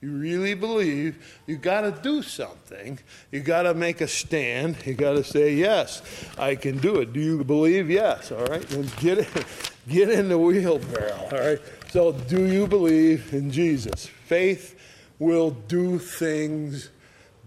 you 0.02 0.12
really 0.12 0.56
believe, 0.56 1.40
you 1.46 1.58
got 1.58 1.82
to 1.82 1.92
do 1.92 2.24
something. 2.24 2.98
You 3.32 3.42
got 3.42 3.64
to 3.64 3.76
make 3.76 4.02
a 4.02 4.08
stand. 4.08 4.78
You 4.84 4.96
got 4.96 5.14
to 5.14 5.24
say, 5.24 5.54
yes, 5.54 6.02
I 6.40 6.56
can 6.56 6.80
do 6.80 6.96
it. 7.02 7.14
Do 7.14 7.20
you 7.20 7.44
believe? 7.44 7.90
Yes. 7.90 8.32
All 8.32 8.44
right. 8.46 8.68
Then 8.68 8.90
get 9.00 9.20
in, 9.20 9.46
get 9.88 10.10
in 10.10 10.28
the 10.28 10.40
wheelbarrow. 10.40 11.30
All 11.32 11.38
right. 11.38 11.60
So, 11.92 12.14
do 12.14 12.46
you 12.48 12.66
believe 12.66 13.32
in 13.32 13.52
Jesus? 13.52 14.08
Faith 14.08 14.76
will 15.20 15.52
do 15.52 16.00
things 16.00 16.90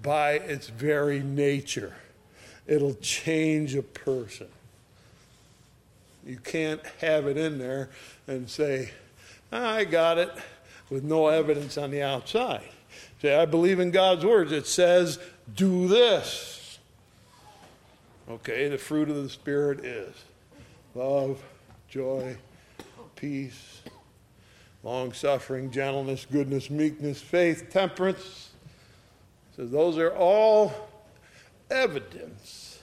by 0.00 0.34
its 0.34 0.68
very 0.68 1.20
nature. 1.20 1.96
It'll 2.68 2.94
change 2.94 3.74
a 3.74 3.82
person. 3.82 4.46
You 6.24 6.36
can't 6.36 6.80
have 7.00 7.26
it 7.26 7.36
in 7.36 7.58
there 7.58 7.90
and 8.28 8.48
say, 8.48 8.90
ah, 9.52 9.74
I 9.74 9.84
got 9.84 10.18
it 10.18 10.30
with 10.90 11.04
no 11.04 11.28
evidence 11.28 11.78
on 11.78 11.90
the 11.90 12.02
outside. 12.02 12.68
Say, 13.20 13.34
I 13.34 13.46
believe 13.46 13.80
in 13.80 13.90
God's 13.90 14.24
words. 14.24 14.52
It 14.52 14.66
says, 14.66 15.18
do 15.54 15.88
this. 15.88 16.78
Okay, 18.28 18.68
the 18.68 18.78
fruit 18.78 19.08
of 19.10 19.22
the 19.22 19.28
Spirit 19.28 19.84
is 19.84 20.14
love, 20.94 21.42
joy, 21.88 22.36
peace, 23.16 23.82
long 24.82 25.12
suffering, 25.12 25.70
gentleness, 25.70 26.26
goodness, 26.30 26.70
meekness, 26.70 27.20
faith, 27.20 27.70
temperance. 27.70 28.50
So 29.56 29.66
those 29.66 29.98
are 29.98 30.14
all 30.14 30.72
evidence 31.70 32.78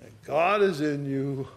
that 0.00 0.22
God 0.24 0.62
is 0.62 0.80
in 0.80 1.06
you, 1.06 1.48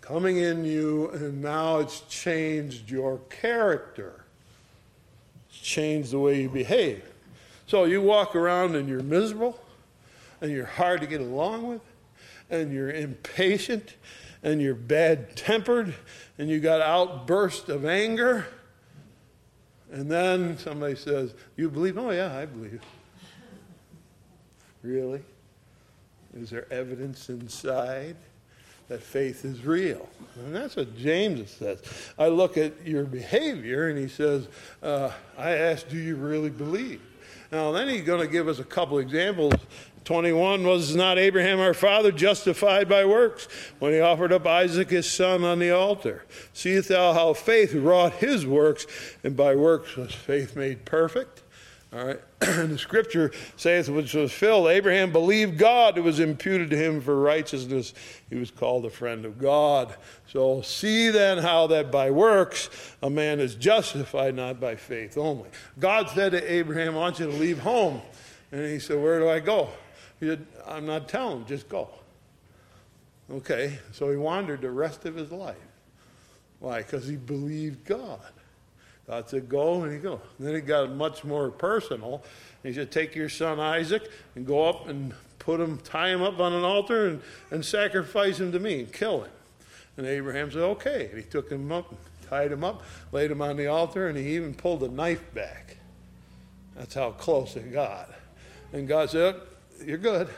coming 0.00 0.38
in 0.38 0.64
you, 0.64 1.10
and 1.10 1.42
now 1.42 1.78
it's 1.78 2.00
changed 2.02 2.90
your 2.90 3.18
character 3.30 4.17
change 5.68 6.10
the 6.10 6.18
way 6.18 6.40
you 6.40 6.48
behave. 6.48 7.04
So 7.66 7.84
you 7.84 8.00
walk 8.00 8.34
around 8.34 8.74
and 8.74 8.88
you're 8.88 9.02
miserable 9.02 9.60
and 10.40 10.50
you're 10.50 10.64
hard 10.64 11.02
to 11.02 11.06
get 11.06 11.20
along 11.20 11.66
with 11.66 11.82
and 12.48 12.72
you're 12.72 12.90
impatient 12.90 13.94
and 14.42 14.62
you're 14.62 14.74
bad 14.74 15.36
tempered 15.36 15.94
and 16.38 16.48
you 16.48 16.60
got 16.60 16.80
outbursts 16.80 17.68
of 17.68 17.84
anger. 17.84 18.46
And 19.92 20.10
then 20.10 20.56
somebody 20.58 20.96
says, 20.96 21.34
You 21.56 21.68
believe? 21.68 21.98
Oh, 21.98 22.10
yeah, 22.10 22.34
I 22.36 22.46
believe. 22.46 22.80
Really? 24.82 25.22
Is 26.34 26.50
there 26.50 26.70
evidence 26.72 27.28
inside? 27.28 28.16
That 28.88 29.02
faith 29.02 29.44
is 29.44 29.64
real. 29.64 30.08
And 30.36 30.54
that's 30.54 30.76
what 30.76 30.96
James 30.96 31.50
says. 31.50 31.82
I 32.18 32.28
look 32.28 32.56
at 32.56 32.86
your 32.86 33.04
behavior 33.04 33.88
and 33.88 33.98
he 33.98 34.08
says, 34.08 34.48
uh, 34.82 35.10
I 35.36 35.50
ask, 35.50 35.88
do 35.88 35.98
you 35.98 36.16
really 36.16 36.50
believe? 36.50 37.02
Now, 37.50 37.72
then 37.72 37.88
he's 37.88 38.02
going 38.02 38.20
to 38.20 38.26
give 38.26 38.48
us 38.48 38.58
a 38.58 38.64
couple 38.64 38.98
examples. 38.98 39.54
21 40.04 40.66
was 40.66 40.94
not 40.96 41.18
Abraham 41.18 41.60
our 41.60 41.74
father 41.74 42.10
justified 42.10 42.88
by 42.88 43.04
works 43.04 43.46
when 43.78 43.92
he 43.92 44.00
offered 44.00 44.32
up 44.32 44.46
Isaac 44.46 44.90
his 44.90 45.10
son 45.10 45.44
on 45.44 45.58
the 45.58 45.70
altar? 45.70 46.24
Seest 46.54 46.88
thou 46.88 47.12
how 47.12 47.34
faith 47.34 47.74
wrought 47.74 48.14
his 48.14 48.46
works, 48.46 48.86
and 49.22 49.36
by 49.36 49.54
works 49.54 49.96
was 49.96 50.14
faith 50.14 50.56
made 50.56 50.86
perfect? 50.86 51.42
All 51.90 52.04
right. 52.04 52.20
the 52.40 52.76
scripture 52.76 53.32
says, 53.56 53.90
which 53.90 54.12
was 54.12 54.30
filled, 54.30 54.68
Abraham 54.68 55.10
believed 55.10 55.56
God, 55.56 55.96
it 55.96 56.02
was 56.02 56.20
imputed 56.20 56.70
to 56.70 56.76
him 56.76 57.00
for 57.00 57.18
righteousness. 57.18 57.94
He 58.28 58.36
was 58.36 58.50
called 58.50 58.84
a 58.84 58.90
friend 58.90 59.24
of 59.24 59.38
God. 59.38 59.94
So 60.26 60.60
see 60.60 61.08
then 61.08 61.38
how 61.38 61.66
that 61.68 61.90
by 61.90 62.10
works 62.10 62.68
a 63.02 63.08
man 63.08 63.40
is 63.40 63.54
justified 63.54 64.34
not 64.34 64.60
by 64.60 64.76
faith 64.76 65.16
only. 65.16 65.48
God 65.78 66.10
said 66.10 66.32
to 66.32 66.52
Abraham, 66.52 66.94
I 66.94 66.98
want 66.98 67.20
you 67.20 67.26
to 67.26 67.32
leave 67.32 67.58
home. 67.58 68.02
And 68.52 68.64
he 68.64 68.78
said, 68.78 69.02
Where 69.02 69.18
do 69.18 69.28
I 69.28 69.40
go? 69.40 69.68
He 70.20 70.26
said, 70.26 70.46
I'm 70.66 70.86
not 70.86 71.08
telling, 71.08 71.46
just 71.46 71.68
go. 71.68 71.88
Okay, 73.30 73.78
so 73.92 74.10
he 74.10 74.16
wandered 74.16 74.62
the 74.62 74.70
rest 74.70 75.04
of 75.04 75.14
his 75.14 75.30
life. 75.30 75.56
Why? 76.60 76.78
Because 76.78 77.06
he 77.06 77.16
believed 77.16 77.84
God. 77.84 78.20
God 79.08 79.28
said, 79.28 79.48
Go, 79.48 79.82
and 79.82 79.92
he 79.92 79.98
go. 79.98 80.20
Then 80.38 80.54
he 80.54 80.60
got 80.60 80.92
much 80.92 81.24
more 81.24 81.50
personal. 81.50 82.22
He 82.62 82.72
said, 82.72 82.92
Take 82.92 83.14
your 83.14 83.30
son 83.30 83.58
Isaac 83.58 84.08
and 84.36 84.46
go 84.46 84.68
up 84.68 84.86
and 84.86 85.14
put 85.38 85.60
him, 85.60 85.78
tie 85.78 86.10
him 86.10 86.22
up 86.22 86.38
on 86.38 86.52
an 86.52 86.62
altar 86.62 87.08
and, 87.08 87.22
and 87.50 87.64
sacrifice 87.64 88.38
him 88.38 88.52
to 88.52 88.60
me 88.60 88.80
and 88.80 88.92
kill 88.92 89.22
him. 89.22 89.30
And 89.96 90.06
Abraham 90.06 90.50
said, 90.50 90.62
Okay. 90.62 91.08
And 91.08 91.18
he 91.18 91.24
took 91.24 91.50
him 91.50 91.72
up, 91.72 91.94
tied 92.28 92.52
him 92.52 92.62
up, 92.62 92.82
laid 93.10 93.30
him 93.30 93.40
on 93.40 93.56
the 93.56 93.66
altar, 93.66 94.08
and 94.08 94.18
he 94.18 94.36
even 94.36 94.54
pulled 94.54 94.82
a 94.82 94.88
knife 94.88 95.22
back. 95.32 95.78
That's 96.76 96.94
how 96.94 97.12
close 97.12 97.56
it 97.56 97.72
got. 97.72 98.10
And 98.74 98.86
God 98.86 99.08
said, 99.08 99.36
You're 99.84 99.96
good. 99.96 100.28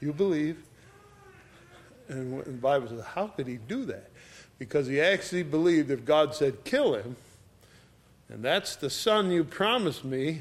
You 0.00 0.12
believe. 0.12 0.62
And 2.08 2.42
the 2.44 2.50
Bible 2.52 2.88
says, 2.88 3.04
How 3.04 3.26
could 3.26 3.48
he 3.48 3.56
do 3.56 3.84
that? 3.86 4.10
Because 4.60 4.86
he 4.86 5.00
actually 5.00 5.42
believed 5.42 5.90
if 5.90 6.04
God 6.04 6.32
said, 6.32 6.62
Kill 6.62 6.94
him, 6.94 7.16
and 8.30 8.42
that's 8.44 8.76
the 8.76 8.90
son 8.90 9.30
you 9.30 9.44
promised 9.44 10.04
me, 10.04 10.40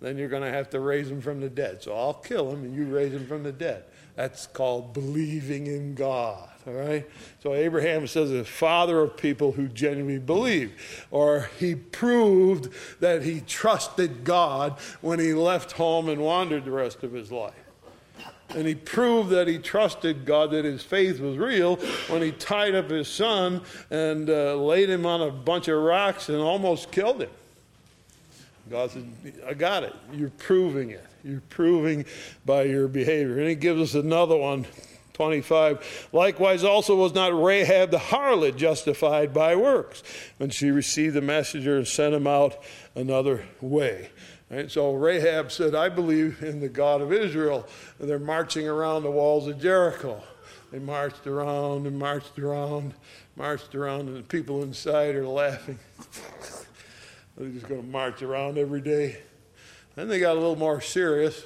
then 0.00 0.16
you're 0.16 0.28
going 0.28 0.42
to 0.42 0.50
have 0.50 0.70
to 0.70 0.80
raise 0.80 1.10
him 1.10 1.20
from 1.20 1.40
the 1.40 1.48
dead. 1.48 1.82
So 1.82 1.96
I'll 1.96 2.14
kill 2.14 2.50
him 2.50 2.64
and 2.64 2.74
you 2.74 2.86
raise 2.86 3.12
him 3.12 3.26
from 3.26 3.42
the 3.42 3.52
dead. 3.52 3.84
That's 4.14 4.46
called 4.46 4.94
believing 4.94 5.66
in 5.66 5.94
God. 5.94 6.48
All 6.66 6.72
right? 6.72 7.08
So 7.42 7.54
Abraham 7.54 8.06
says 8.06 8.30
a 8.32 8.44
father 8.44 9.00
of 9.00 9.16
people 9.16 9.52
who 9.52 9.68
genuinely 9.68 10.18
believe. 10.18 11.06
Or 11.10 11.50
he 11.58 11.74
proved 11.74 12.72
that 13.00 13.22
he 13.22 13.40
trusted 13.40 14.24
God 14.24 14.78
when 15.00 15.18
he 15.18 15.34
left 15.34 15.72
home 15.72 16.08
and 16.08 16.20
wandered 16.20 16.64
the 16.64 16.70
rest 16.70 17.02
of 17.02 17.12
his 17.12 17.30
life. 17.30 17.54
And 18.54 18.66
he 18.66 18.74
proved 18.74 19.30
that 19.30 19.46
he 19.46 19.58
trusted 19.58 20.24
God, 20.24 20.52
that 20.52 20.64
his 20.64 20.82
faith 20.82 21.20
was 21.20 21.36
real, 21.36 21.76
when 22.08 22.22
he 22.22 22.32
tied 22.32 22.74
up 22.74 22.90
his 22.90 23.08
son 23.08 23.62
and 23.90 24.30
uh, 24.30 24.56
laid 24.56 24.88
him 24.88 25.04
on 25.04 25.20
a 25.20 25.30
bunch 25.30 25.68
of 25.68 25.82
rocks 25.82 26.28
and 26.28 26.38
almost 26.38 26.90
killed 26.90 27.22
him. 27.22 27.30
God 28.70 28.90
said, 28.90 29.06
I 29.46 29.54
got 29.54 29.82
it. 29.82 29.94
You're 30.12 30.30
proving 30.30 30.90
it. 30.90 31.04
You're 31.24 31.42
proving 31.48 32.04
by 32.44 32.62
your 32.62 32.88
behavior. 32.88 33.38
And 33.38 33.48
he 33.48 33.54
gives 33.54 33.80
us 33.80 33.94
another 33.94 34.36
one, 34.36 34.66
25. 35.14 36.08
Likewise, 36.12 36.64
also 36.64 36.94
was 36.94 37.14
not 37.14 37.40
Rahab 37.40 37.90
the 37.90 37.98
harlot 37.98 38.56
justified 38.56 39.34
by 39.34 39.56
works 39.56 40.02
when 40.36 40.50
she 40.50 40.70
received 40.70 41.14
the 41.14 41.20
messenger 41.20 41.76
and 41.76 41.86
sent 41.86 42.14
him 42.14 42.26
out 42.26 42.62
another 42.94 43.44
way. 43.60 44.10
Right? 44.50 44.70
So 44.70 44.94
Rahab 44.94 45.52
said, 45.52 45.74
I 45.74 45.88
believe 45.88 46.42
in 46.42 46.60
the 46.60 46.68
God 46.68 47.02
of 47.02 47.12
Israel. 47.12 47.66
And 47.98 48.08
they're 48.08 48.18
marching 48.18 48.66
around 48.66 49.02
the 49.02 49.10
walls 49.10 49.46
of 49.46 49.60
Jericho. 49.60 50.22
They 50.70 50.78
marched 50.78 51.26
around 51.26 51.86
and 51.86 51.98
marched 51.98 52.38
around, 52.38 52.94
marched 53.36 53.74
around, 53.74 54.08
and 54.08 54.16
the 54.16 54.22
people 54.22 54.62
inside 54.62 55.14
are 55.14 55.26
laughing. 55.26 55.78
they're 57.36 57.48
just 57.48 57.68
going 57.68 57.82
to 57.82 57.86
march 57.86 58.22
around 58.22 58.58
every 58.58 58.80
day. 58.80 59.18
Then 59.94 60.08
they 60.08 60.20
got 60.20 60.32
a 60.32 60.40
little 60.40 60.56
more 60.56 60.80
serious. 60.80 61.44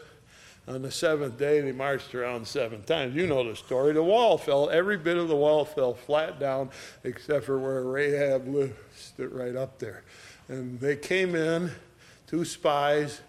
On 0.69 0.81
the 0.81 0.93
seventh 0.93 1.39
day, 1.39 1.61
they 1.61 1.73
marched 1.73 2.15
around 2.15 2.47
seven 2.47 2.83
times. 2.85 3.17
You 3.17 3.27
know 3.27 3.49
the 3.49 3.57
story. 3.57 3.93
The 3.93 4.03
wall 4.03 4.39
fell, 4.39 4.71
every 4.71 4.97
bit 4.97 5.17
of 5.17 5.27
the 5.27 5.37
wall 5.37 5.65
fell 5.65 5.95
flat 5.95 6.39
down 6.39 6.71
except 7.03 7.47
for 7.47 7.59
where 7.59 7.83
Rahab 7.83 8.47
lived, 8.47 8.77
stood 8.95 9.33
right 9.33 9.57
up 9.57 9.81
there. 9.81 10.05
And 10.49 10.79
they 10.79 10.97
came 10.97 11.35
in, 11.35 11.73
two 12.33 12.47
spies, 12.47 13.21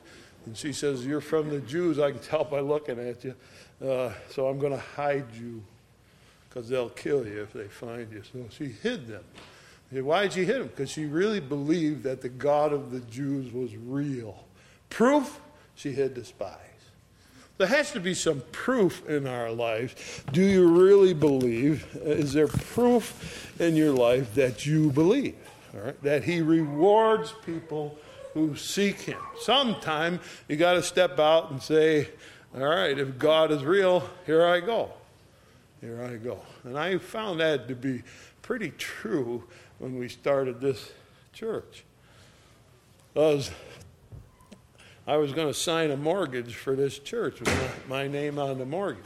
and 0.45 0.55
she 0.55 0.71
says, 0.71 1.05
You're 1.05 1.19
from 1.19 1.49
the 1.49 1.59
Jews. 1.59 1.99
I 1.99 2.11
can 2.11 2.21
tell 2.21 2.45
by 2.45 2.61
looking 2.61 2.97
at 2.99 3.21
you. 3.25 3.35
Uh, 3.85 4.13
so 4.29 4.47
I'm 4.47 4.59
going 4.59 4.71
to 4.71 4.79
hide 4.79 5.25
you 5.35 5.61
because 6.47 6.69
they'll 6.69 6.89
kill 6.89 7.27
you 7.27 7.41
if 7.41 7.51
they 7.51 7.67
find 7.67 8.09
you. 8.13 8.23
So 8.31 8.45
she 8.49 8.67
hid 8.67 9.07
them. 9.07 9.23
Why 9.91 10.23
did 10.23 10.33
she 10.33 10.45
hid 10.45 10.61
them? 10.61 10.67
Because 10.67 10.89
she 10.89 11.05
really 11.05 11.41
believed 11.41 12.03
that 12.03 12.21
the 12.21 12.29
God 12.29 12.71
of 12.71 12.91
the 12.91 13.01
Jews 13.01 13.51
was 13.51 13.75
real. 13.75 14.45
Proof? 14.89 15.41
She 15.75 15.91
hid 15.91 16.15
the 16.15 16.23
spies. 16.23 16.57
There 17.57 17.67
has 17.67 17.91
to 17.91 17.99
be 17.99 18.13
some 18.13 18.41
proof 18.53 19.07
in 19.09 19.27
our 19.27 19.51
lives. 19.51 19.95
Do 20.31 20.41
you 20.41 20.65
really 20.65 21.13
believe? 21.13 21.85
Is 22.03 22.31
there 22.31 22.47
proof 22.47 23.51
in 23.59 23.75
your 23.75 23.91
life 23.91 24.33
that 24.35 24.65
you 24.65 24.91
believe? 24.91 25.35
All 25.75 25.81
right? 25.81 26.03
That 26.03 26.23
He 26.23 26.41
rewards 26.41 27.33
people 27.45 27.97
who 28.33 28.55
seek 28.55 29.01
Him. 29.01 29.19
Sometime 29.41 30.19
you 30.47 30.55
got 30.55 30.73
to 30.73 30.83
step 30.83 31.19
out 31.19 31.51
and 31.51 31.61
say, 31.61 32.09
All 32.55 32.61
right, 32.61 32.97
if 32.97 33.17
God 33.17 33.51
is 33.51 33.63
real, 33.63 34.09
here 34.25 34.45
I 34.45 34.59
go. 34.59 34.91
Here 35.81 36.01
I 36.01 36.15
go. 36.15 36.39
And 36.63 36.77
I 36.77 36.97
found 36.97 37.39
that 37.39 37.67
to 37.67 37.75
be 37.75 38.03
pretty 38.41 38.71
true 38.77 39.43
when 39.79 39.97
we 39.97 40.07
started 40.07 40.61
this 40.61 40.91
church. 41.33 41.83
Because 43.13 43.51
I 45.05 45.17
was 45.17 45.33
going 45.33 45.47
to 45.47 45.53
sign 45.53 45.91
a 45.91 45.97
mortgage 45.97 46.55
for 46.55 46.75
this 46.75 46.97
church 46.99 47.41
with 47.41 47.83
my, 47.89 48.07
name 48.07 48.39
on 48.39 48.57
the 48.57 48.65
mortgage. 48.65 49.03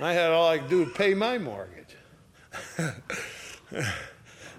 I 0.00 0.12
had 0.14 0.30
all 0.30 0.48
I 0.48 0.58
could 0.58 0.70
do 0.70 0.84
to 0.86 0.90
pay 0.90 1.12
my 1.12 1.36
mortgage. 1.36 1.96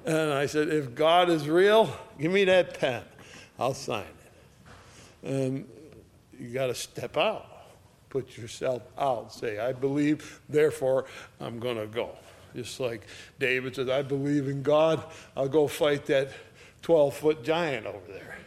and 0.05 0.31
I 0.31 0.45
said, 0.45 0.67
if 0.67 0.93
God 0.93 1.29
is 1.29 1.49
real, 1.49 1.91
give 2.19 2.31
me 2.31 2.45
that 2.45 2.79
pen. 2.79 3.01
I'll 3.59 3.73
sign 3.73 4.05
it. 4.05 5.29
And 5.29 5.67
you 6.39 6.49
got 6.49 6.67
to 6.67 6.75
step 6.75 7.17
out, 7.17 7.45
put 8.09 8.37
yourself 8.37 8.83
out, 8.97 9.33
say, 9.33 9.59
I 9.59 9.73
believe, 9.73 10.39
therefore 10.47 11.05
I'm 11.41 11.59
going 11.59 11.77
to 11.77 11.87
go. 11.87 12.11
Just 12.55 12.79
like 12.79 13.05
David 13.37 13.75
says, 13.75 13.89
I 13.89 14.01
believe 14.01 14.47
in 14.47 14.63
God, 14.63 15.03
I'll 15.35 15.49
go 15.49 15.67
fight 15.67 16.05
that 16.07 16.31
12 16.81 17.13
foot 17.15 17.43
giant 17.43 17.85
over 17.85 17.99
there. 18.07 18.37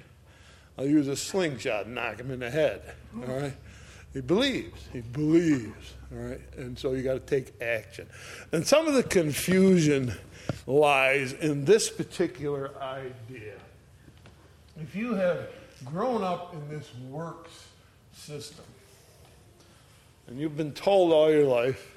I'll 0.78 0.86
use 0.86 1.06
a 1.06 1.16
slingshot 1.16 1.86
and 1.86 1.94
knock 1.94 2.18
him 2.18 2.30
in 2.30 2.40
the 2.40 2.50
head. 2.50 2.82
All 3.14 3.34
right? 3.34 3.54
He 4.14 4.20
believes. 4.22 4.88
He 4.92 5.02
believes. 5.02 5.94
All 6.10 6.18
right? 6.18 6.40
And 6.56 6.78
so 6.78 6.92
you 6.92 7.02
got 7.02 7.14
to 7.14 7.20
take 7.20 7.60
action. 7.60 8.06
And 8.50 8.66
some 8.66 8.88
of 8.88 8.94
the 8.94 9.02
confusion 9.02 10.14
lies 10.66 11.34
in 11.34 11.64
this 11.66 11.90
particular 11.90 12.70
idea. 12.80 13.54
If 14.80 14.96
you 14.96 15.14
have 15.14 15.48
grown 15.84 16.22
up 16.22 16.54
in 16.54 16.68
this 16.68 16.90
works 17.08 17.66
system, 18.12 18.64
and 20.26 20.40
you've 20.40 20.56
been 20.56 20.72
told 20.72 21.12
all 21.12 21.30
your 21.30 21.44
life, 21.44 21.96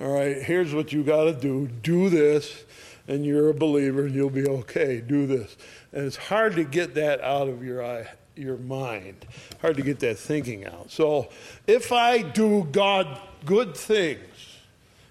all 0.00 0.08
right, 0.08 0.42
here's 0.42 0.74
what 0.74 0.92
you 0.92 1.04
got 1.04 1.24
to 1.24 1.32
do 1.32 1.68
do 1.82 2.08
this, 2.08 2.64
and 3.06 3.24
you're 3.24 3.50
a 3.50 3.54
believer, 3.54 4.06
and 4.06 4.14
you'll 4.14 4.30
be 4.30 4.46
okay. 4.46 5.00
Do 5.00 5.26
this. 5.26 5.56
And 5.92 6.06
it's 6.06 6.16
hard 6.16 6.56
to 6.56 6.64
get 6.64 6.94
that 6.94 7.20
out 7.20 7.48
of 7.48 7.62
your 7.62 7.84
eye, 7.84 8.08
your 8.34 8.56
mind. 8.56 9.26
Hard 9.60 9.76
to 9.76 9.82
get 9.82 10.00
that 10.00 10.18
thinking 10.18 10.66
out. 10.66 10.90
So 10.90 11.28
if 11.66 11.92
I 11.92 12.22
do 12.22 12.66
God 12.72 13.20
good 13.44 13.76
things, 13.76 14.20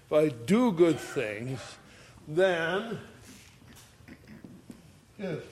if 0.06 0.12
I 0.12 0.28
do 0.28 0.72
good 0.72 0.98
things, 0.98 1.60
then 2.26 2.98
if 5.18 5.44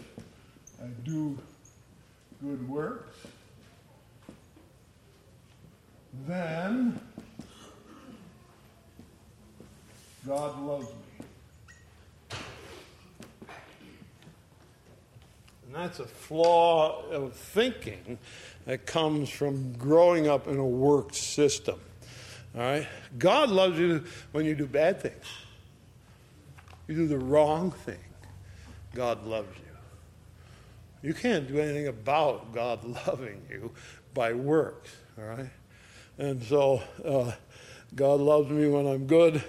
I 0.82 0.86
do 1.04 1.38
good 2.42 2.66
works, 2.68 3.16
then 6.26 6.98
God 10.26 10.62
loves 10.62 10.86
me. 10.86 11.26
And 15.66 15.74
that's 15.74 16.00
a 16.00 16.04
flaw 16.04 17.04
of 17.10 17.34
thinking 17.34 18.18
that 18.64 18.86
comes 18.86 19.28
from 19.28 19.72
growing 19.74 20.28
up 20.28 20.48
in 20.48 20.56
a 20.56 20.66
work 20.66 21.14
system. 21.14 21.78
All 22.56 22.62
right? 22.62 22.88
God 23.18 23.50
loves 23.50 23.78
you 23.78 24.02
when 24.32 24.44
you 24.44 24.54
do 24.54 24.66
bad 24.66 25.00
things. 25.00 25.24
You 26.88 26.96
do 26.96 27.06
the 27.06 27.18
wrong 27.18 27.70
thing. 27.70 27.98
God 28.94 29.24
loves 29.24 29.56
you. 29.58 29.69
You 31.02 31.14
can't 31.14 31.48
do 31.48 31.58
anything 31.58 31.86
about 31.86 32.52
God 32.52 32.84
loving 33.06 33.42
you 33.48 33.72
by 34.14 34.32
works. 34.32 34.94
All 35.18 35.24
right? 35.24 35.50
And 36.18 36.42
so, 36.42 36.82
uh, 37.04 37.32
God 37.94 38.20
loves 38.20 38.50
me 38.50 38.68
when 38.68 38.86
I'm 38.86 39.06
good. 39.06 39.42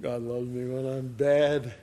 God 0.00 0.22
loves 0.22 0.48
me 0.48 0.68
when 0.68 0.86
I'm 0.86 1.08
bad. 1.08 1.74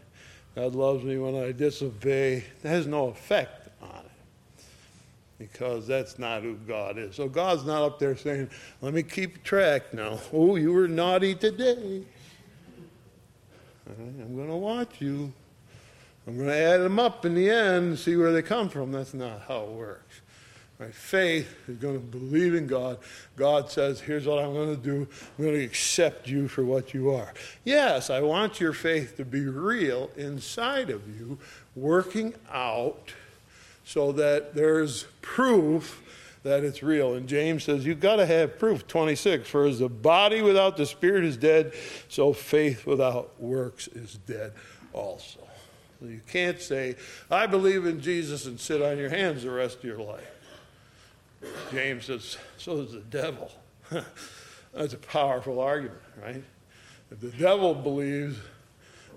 God 0.56 0.76
loves 0.76 1.04
me 1.04 1.17
when 1.17 1.36
I 1.36 1.52
disobey. 1.52 2.43
That 2.62 2.69
has 2.69 2.86
no 2.86 3.08
effect 3.08 3.69
on 3.82 4.04
it 4.06 4.63
because 5.38 5.88
that's 5.88 6.19
not 6.19 6.43
who 6.43 6.56
God 6.56 6.98
is. 6.98 7.15
So 7.15 7.28
God's 7.28 7.65
not 7.65 7.82
up 7.82 8.00
there 8.00 8.15
saying, 8.15 8.50
let 8.82 8.93
me 8.93 9.04
keep 9.04 9.43
track 9.43 9.93
now. 9.93 10.19
Oh, 10.34 10.58
you 10.58 10.74
were 10.74 10.88
naughty 10.88 11.34
today. 11.34 12.04
I'm 13.88 14.36
going 14.36 14.50
to 14.50 14.56
watch 14.56 15.02
you. 15.02 15.34
I'm 16.30 16.36
going 16.36 16.50
to 16.50 16.56
add 16.56 16.82
them 16.82 17.00
up 17.00 17.26
in 17.26 17.34
the 17.34 17.50
end 17.50 17.88
and 17.88 17.98
see 17.98 18.15
where 18.15 18.32
they 18.32 18.44
come 18.44 18.70
from. 18.70 18.92
That's 18.92 19.15
not 19.15 19.42
how 19.48 19.63
it 19.63 19.72
works. 19.72 20.22
Right? 20.78 20.94
Faith 20.94 21.68
is 21.68 21.78
going 21.78 21.96
to 21.96 22.06
believe 22.06 22.54
in 22.54 22.68
God. 22.68 23.00
God 23.36 23.72
says, 23.72 24.00
here's 24.00 24.28
what 24.28 24.38
I'm 24.38 24.54
going 24.54 24.76
to 24.76 24.80
do. 24.80 25.08
I'm 25.39 25.46
going 25.46 25.58
to 25.58 25.63
accept 25.63 26.28
you 26.28 26.48
for 26.48 26.63
what 26.63 26.94
you 26.94 27.10
are. 27.10 27.34
Yes, 27.63 28.12
I 28.12 28.22
want 28.22 28.60
your 28.60 28.74
faith 28.74 29.18
to 29.18 29.26
be 29.26 29.44
real 29.48 30.12
inside 30.15 30.92
of 30.92 31.02
you, 31.08 31.39
working 31.76 32.36
out 32.52 33.12
so 33.84 34.12
that 34.12 34.54
there's 34.54 35.08
proof 35.24 36.04
that 36.44 36.63
it's 36.63 36.84
real. 36.84 37.15
And 37.15 37.28
James 37.28 37.63
says, 37.63 37.88
You've 37.88 38.00
got 38.00 38.18
to 38.18 38.28
have 38.28 38.60
proof. 38.60 38.88
26, 38.88 39.50
for 39.50 39.65
as 39.65 39.80
the 39.80 39.89
body 39.89 40.44
without 40.44 40.78
the 40.78 40.86
spirit 40.86 41.24
is 41.24 41.38
dead, 41.38 41.74
so 42.08 42.34
faith 42.34 42.86
without 42.86 43.42
works 43.42 43.88
is 43.88 44.20
dead 44.28 44.54
also. 44.94 45.49
You 46.02 46.22
can't 46.32 46.62
say, 46.62 46.96
I 47.30 47.46
believe 47.46 47.86
in 47.86 48.00
Jesus 48.00 48.46
and 48.46 48.60
sit 48.60 48.82
on 48.82 48.98
your 48.98 49.10
hands 49.10 49.44
the 49.44 49.52
rest 49.52 49.80
of 49.80 49.84
your 49.84 50.00
life. 50.00 50.32
James 51.72 52.06
says, 52.06 52.38
So 52.58 52.78
does 52.78 52.94
the 52.94 53.00
devil. 53.00 53.52
That's 54.74 54.94
a 54.94 54.98
powerful 54.98 55.60
argument, 55.60 56.02
right? 56.22 56.44
If 57.12 57.20
the 57.20 57.32
devil 57.32 57.74
believes, 57.74 58.38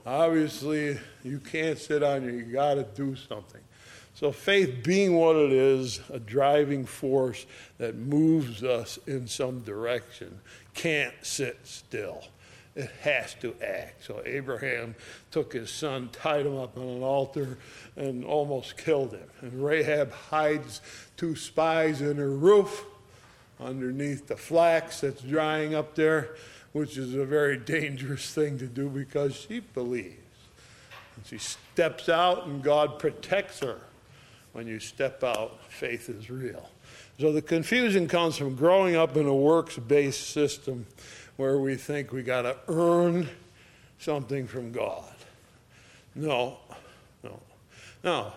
obviously 0.06 0.98
you 1.22 1.38
can't 1.38 1.78
sit 1.78 2.02
on 2.02 2.24
your, 2.24 2.32
you 2.32 2.44
got 2.44 2.74
to 2.74 2.84
do 2.84 3.14
something. 3.14 3.60
So, 4.14 4.30
faith 4.30 4.82
being 4.84 5.14
what 5.16 5.36
it 5.36 5.52
is, 5.52 6.00
a 6.10 6.18
driving 6.18 6.84
force 6.84 7.46
that 7.78 7.96
moves 7.96 8.62
us 8.62 8.98
in 9.06 9.26
some 9.26 9.60
direction, 9.60 10.38
can't 10.74 11.14
sit 11.22 11.58
still. 11.64 12.22
It 12.74 12.90
has 13.02 13.34
to 13.40 13.54
act. 13.62 14.04
So, 14.04 14.22
Abraham 14.24 14.94
took 15.30 15.52
his 15.52 15.70
son, 15.70 16.08
tied 16.10 16.46
him 16.46 16.56
up 16.56 16.78
on 16.78 16.84
an 16.84 17.02
altar, 17.02 17.58
and 17.96 18.24
almost 18.24 18.78
killed 18.78 19.12
him. 19.12 19.28
And 19.42 19.62
Rahab 19.62 20.10
hides 20.10 20.80
two 21.16 21.36
spies 21.36 22.00
in 22.00 22.16
her 22.16 22.30
roof 22.30 22.86
underneath 23.60 24.26
the 24.26 24.36
flax 24.36 25.00
that's 25.02 25.20
drying 25.22 25.74
up 25.74 25.94
there, 25.94 26.34
which 26.72 26.96
is 26.96 27.14
a 27.14 27.26
very 27.26 27.58
dangerous 27.58 28.32
thing 28.32 28.58
to 28.58 28.66
do 28.66 28.88
because 28.88 29.34
she 29.34 29.60
believes. 29.60 30.16
And 31.16 31.26
she 31.26 31.38
steps 31.38 32.08
out, 32.08 32.46
and 32.46 32.62
God 32.62 32.98
protects 32.98 33.60
her. 33.60 33.80
When 34.52 34.66
you 34.66 34.80
step 34.80 35.22
out, 35.24 35.58
faith 35.70 36.08
is 36.08 36.30
real. 36.30 36.68
So 37.18 37.32
the 37.32 37.42
confusion 37.42 38.08
comes 38.08 38.36
from 38.36 38.54
growing 38.54 38.96
up 38.96 39.16
in 39.16 39.26
a 39.26 39.34
works 39.34 39.78
based 39.78 40.30
system 40.30 40.86
where 41.36 41.58
we 41.58 41.76
think 41.76 42.12
we 42.12 42.22
got 42.22 42.42
to 42.42 42.56
earn 42.68 43.28
something 43.98 44.46
from 44.46 44.72
God. 44.72 45.04
No, 46.14 46.58
no. 47.22 47.40
No. 48.04 48.32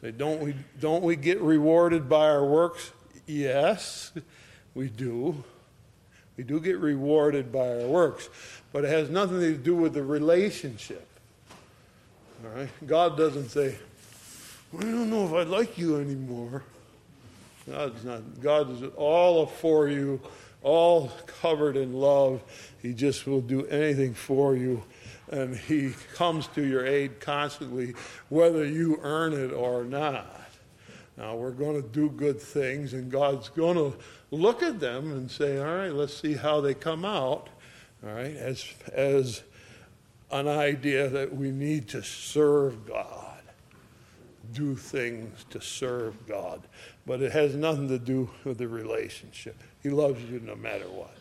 Say, 0.00 0.10
don't 0.10 0.40
we, 0.40 0.54
don't 0.80 1.02
we 1.02 1.16
get 1.16 1.40
rewarded 1.40 2.08
by 2.08 2.28
our 2.28 2.44
works? 2.44 2.92
Yes, 3.26 4.12
we 4.74 4.88
do. 4.88 5.42
We 6.36 6.44
do 6.44 6.60
get 6.60 6.78
rewarded 6.78 7.52
by 7.52 7.68
our 7.68 7.86
works, 7.86 8.28
but 8.72 8.84
it 8.84 8.88
has 8.88 9.08
nothing 9.08 9.40
to 9.40 9.56
do 9.56 9.74
with 9.74 9.94
the 9.94 10.02
relationship. 10.02 11.06
All 12.44 12.50
right? 12.50 12.68
God 12.86 13.16
doesn't 13.16 13.50
say, 13.50 13.76
I 14.76 14.82
don't 14.82 15.10
know 15.10 15.26
if 15.26 15.32
I 15.32 15.42
like 15.48 15.78
you 15.78 16.00
anymore. 16.00 16.64
God's 17.70 18.04
not. 18.04 18.42
God 18.42 18.70
is 18.70 18.90
all 18.96 19.46
for 19.46 19.88
you, 19.88 20.20
all 20.64 21.12
covered 21.26 21.76
in 21.76 21.92
love. 21.92 22.42
He 22.82 22.92
just 22.92 23.26
will 23.26 23.40
do 23.40 23.66
anything 23.66 24.14
for 24.14 24.56
you. 24.56 24.82
And 25.30 25.56
He 25.56 25.92
comes 26.14 26.48
to 26.48 26.66
your 26.66 26.84
aid 26.84 27.20
constantly, 27.20 27.94
whether 28.28 28.64
you 28.64 28.98
earn 29.02 29.32
it 29.32 29.52
or 29.52 29.84
not. 29.84 30.40
Now, 31.16 31.36
we're 31.36 31.52
going 31.52 31.80
to 31.80 31.88
do 31.88 32.10
good 32.10 32.40
things, 32.40 32.92
and 32.92 33.10
God's 33.10 33.48
going 33.48 33.76
to 33.76 33.96
look 34.32 34.64
at 34.64 34.80
them 34.80 35.12
and 35.12 35.30
say, 35.30 35.58
All 35.58 35.76
right, 35.76 35.92
let's 35.92 36.16
see 36.16 36.34
how 36.34 36.60
they 36.60 36.74
come 36.74 37.04
out. 37.04 37.48
All 38.04 38.12
right, 38.12 38.34
as, 38.34 38.66
as 38.92 39.42
an 40.30 40.48
idea 40.48 41.08
that 41.08 41.34
we 41.34 41.52
need 41.52 41.88
to 41.90 42.02
serve 42.02 42.86
God 42.86 43.33
do 44.52 44.74
things 44.76 45.44
to 45.50 45.60
serve 45.60 46.26
God. 46.26 46.62
But 47.06 47.22
it 47.22 47.32
has 47.32 47.54
nothing 47.54 47.88
to 47.88 47.98
do 47.98 48.30
with 48.44 48.58
the 48.58 48.68
relationship. 48.68 49.56
He 49.82 49.90
loves 49.90 50.22
you 50.24 50.40
no 50.40 50.54
matter 50.56 50.88
what. 50.88 51.16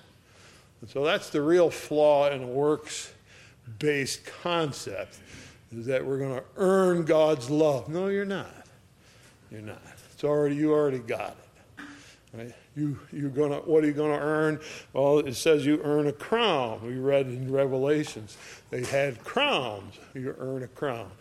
And 0.82 0.90
so 0.90 1.04
that's 1.04 1.30
the 1.30 1.42
real 1.42 1.70
flaw 1.70 2.30
in 2.30 2.44
a 2.44 2.48
works 2.48 3.14
based 3.80 4.26
concept 4.26 5.18
is 5.72 5.86
that 5.86 6.06
we're 6.06 6.20
going 6.20 6.36
to 6.36 6.44
earn 6.58 7.06
God's 7.06 7.50
love. 7.50 7.90
No, 7.90 8.08
you're 8.08 8.26
not. 8.26 8.68
You're 9.52 9.62
not. 9.62 9.82
It's 10.14 10.24
already 10.24 10.56
you 10.56 10.74
already 10.74 11.00
got 11.00 11.32
it. 11.32 11.86
Right? 12.34 12.54
You 12.76 12.98
you're 13.12 13.30
gonna 13.30 13.58
what 13.58 13.84
are 13.84 13.88
you 13.88 13.94
gonna 13.94 14.18
earn? 14.18 14.60
Well, 14.94 15.20
it 15.20 15.36
says 15.36 15.64
you 15.66 15.80
earn 15.84 16.08
a 16.08 16.12
crown. 16.12 16.80
We 16.84 16.96
read 16.96 17.28
in 17.28 17.52
Revelations. 17.52 18.38
They 18.72 18.84
had 18.84 19.24
crowns. 19.24 19.94
You 20.16 20.34
earn 20.40 20.64
a 20.64 20.68
crown. 20.68 21.12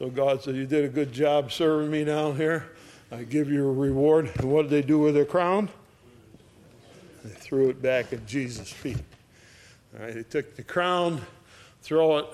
So 0.00 0.08
God 0.08 0.42
said, 0.42 0.56
You 0.56 0.64
did 0.64 0.86
a 0.86 0.88
good 0.88 1.12
job 1.12 1.52
serving 1.52 1.90
me 1.90 2.04
down 2.04 2.34
here. 2.34 2.70
I 3.12 3.22
give 3.22 3.50
you 3.50 3.68
a 3.68 3.72
reward. 3.72 4.32
And 4.36 4.50
what 4.50 4.62
did 4.62 4.70
they 4.70 4.80
do 4.80 4.98
with 4.98 5.12
their 5.12 5.26
crown? 5.26 5.68
They 7.22 7.34
threw 7.34 7.68
it 7.68 7.82
back 7.82 8.14
at 8.14 8.24
Jesus' 8.26 8.72
feet. 8.72 8.96
All 9.94 10.06
right, 10.06 10.14
they 10.14 10.22
took 10.22 10.56
the 10.56 10.62
crown, 10.62 11.20
throw 11.82 12.16
it 12.16 12.26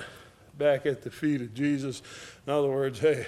back 0.56 0.86
at 0.86 1.02
the 1.02 1.10
feet 1.10 1.40
of 1.40 1.54
Jesus. 1.54 2.02
In 2.46 2.52
other 2.52 2.68
words, 2.68 3.00
hey, 3.00 3.26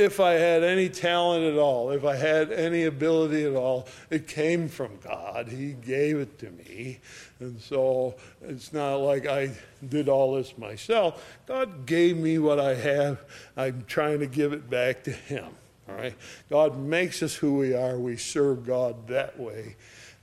if 0.00 0.18
I 0.18 0.32
had 0.32 0.64
any 0.64 0.88
talent 0.88 1.44
at 1.44 1.58
all, 1.58 1.90
if 1.90 2.04
I 2.04 2.16
had 2.16 2.50
any 2.50 2.84
ability 2.84 3.44
at 3.44 3.54
all, 3.54 3.86
it 4.08 4.26
came 4.26 4.68
from 4.68 4.98
God. 5.04 5.48
He 5.48 5.74
gave 5.74 6.18
it 6.18 6.38
to 6.38 6.50
me. 6.50 7.00
And 7.38 7.60
so 7.60 8.14
it's 8.42 8.72
not 8.72 8.96
like 8.96 9.26
I 9.26 9.50
did 9.86 10.08
all 10.08 10.34
this 10.34 10.56
myself. 10.56 11.38
God 11.46 11.86
gave 11.86 12.16
me 12.16 12.38
what 12.38 12.58
I 12.58 12.74
have. 12.74 13.20
I'm 13.56 13.84
trying 13.86 14.20
to 14.20 14.26
give 14.26 14.52
it 14.52 14.70
back 14.70 15.04
to 15.04 15.12
Him. 15.12 15.46
All 15.88 15.94
right? 15.94 16.14
God 16.48 16.78
makes 16.78 17.22
us 17.22 17.34
who 17.34 17.56
we 17.56 17.74
are. 17.74 17.98
We 17.98 18.16
serve 18.16 18.66
God 18.66 19.08
that 19.08 19.38
way. 19.38 19.76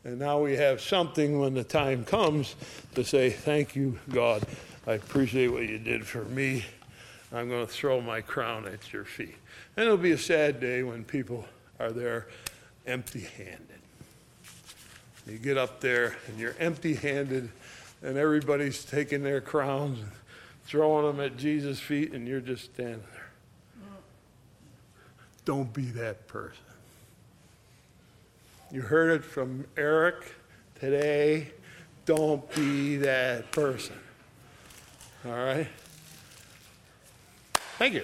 And 0.03 0.19
now 0.19 0.41
we 0.41 0.55
have 0.55 0.81
something 0.81 1.39
when 1.39 1.53
the 1.53 1.63
time 1.63 2.05
comes 2.05 2.55
to 2.95 3.03
say, 3.03 3.29
Thank 3.29 3.75
you, 3.75 3.99
God. 4.09 4.43
I 4.87 4.93
appreciate 4.93 5.49
what 5.49 5.67
you 5.67 5.77
did 5.79 6.07
for 6.07 6.23
me. 6.23 6.65
I'm 7.33 7.49
going 7.49 7.65
to 7.65 7.71
throw 7.71 7.99
my 8.01 8.21
crown 8.21 8.67
at 8.67 8.93
your 8.93 9.03
feet. 9.03 9.35
And 9.75 9.85
it'll 9.85 9.97
be 9.97 10.11
a 10.11 10.17
sad 10.17 10.59
day 10.59 10.83
when 10.83 11.03
people 11.03 11.45
are 11.79 11.91
there 11.91 12.27
empty 12.85 13.27
handed. 13.37 13.79
You 15.27 15.37
get 15.37 15.57
up 15.57 15.81
there 15.81 16.15
and 16.27 16.39
you're 16.39 16.55
empty 16.57 16.93
handed, 16.93 17.49
and 18.01 18.17
everybody's 18.17 18.85
taking 18.85 19.23
their 19.23 19.41
crowns 19.41 19.99
and 19.99 20.11
throwing 20.65 21.05
them 21.05 21.19
at 21.19 21.37
Jesus' 21.37 21.79
feet, 21.79 22.13
and 22.13 22.27
you're 22.27 22.39
just 22.39 22.65
standing 22.65 23.03
there. 23.13 23.29
Don't 25.43 25.71
be 25.73 25.85
that 25.85 26.27
person. 26.27 26.63
You 28.71 28.81
heard 28.81 29.11
it 29.11 29.23
from 29.23 29.65
Eric 29.77 30.33
today. 30.79 31.51
Don't 32.05 32.53
be 32.53 32.97
that 32.97 33.51
person. 33.51 33.95
All 35.25 35.31
right? 35.31 35.67
Thank 37.77 37.93
you. 37.93 38.03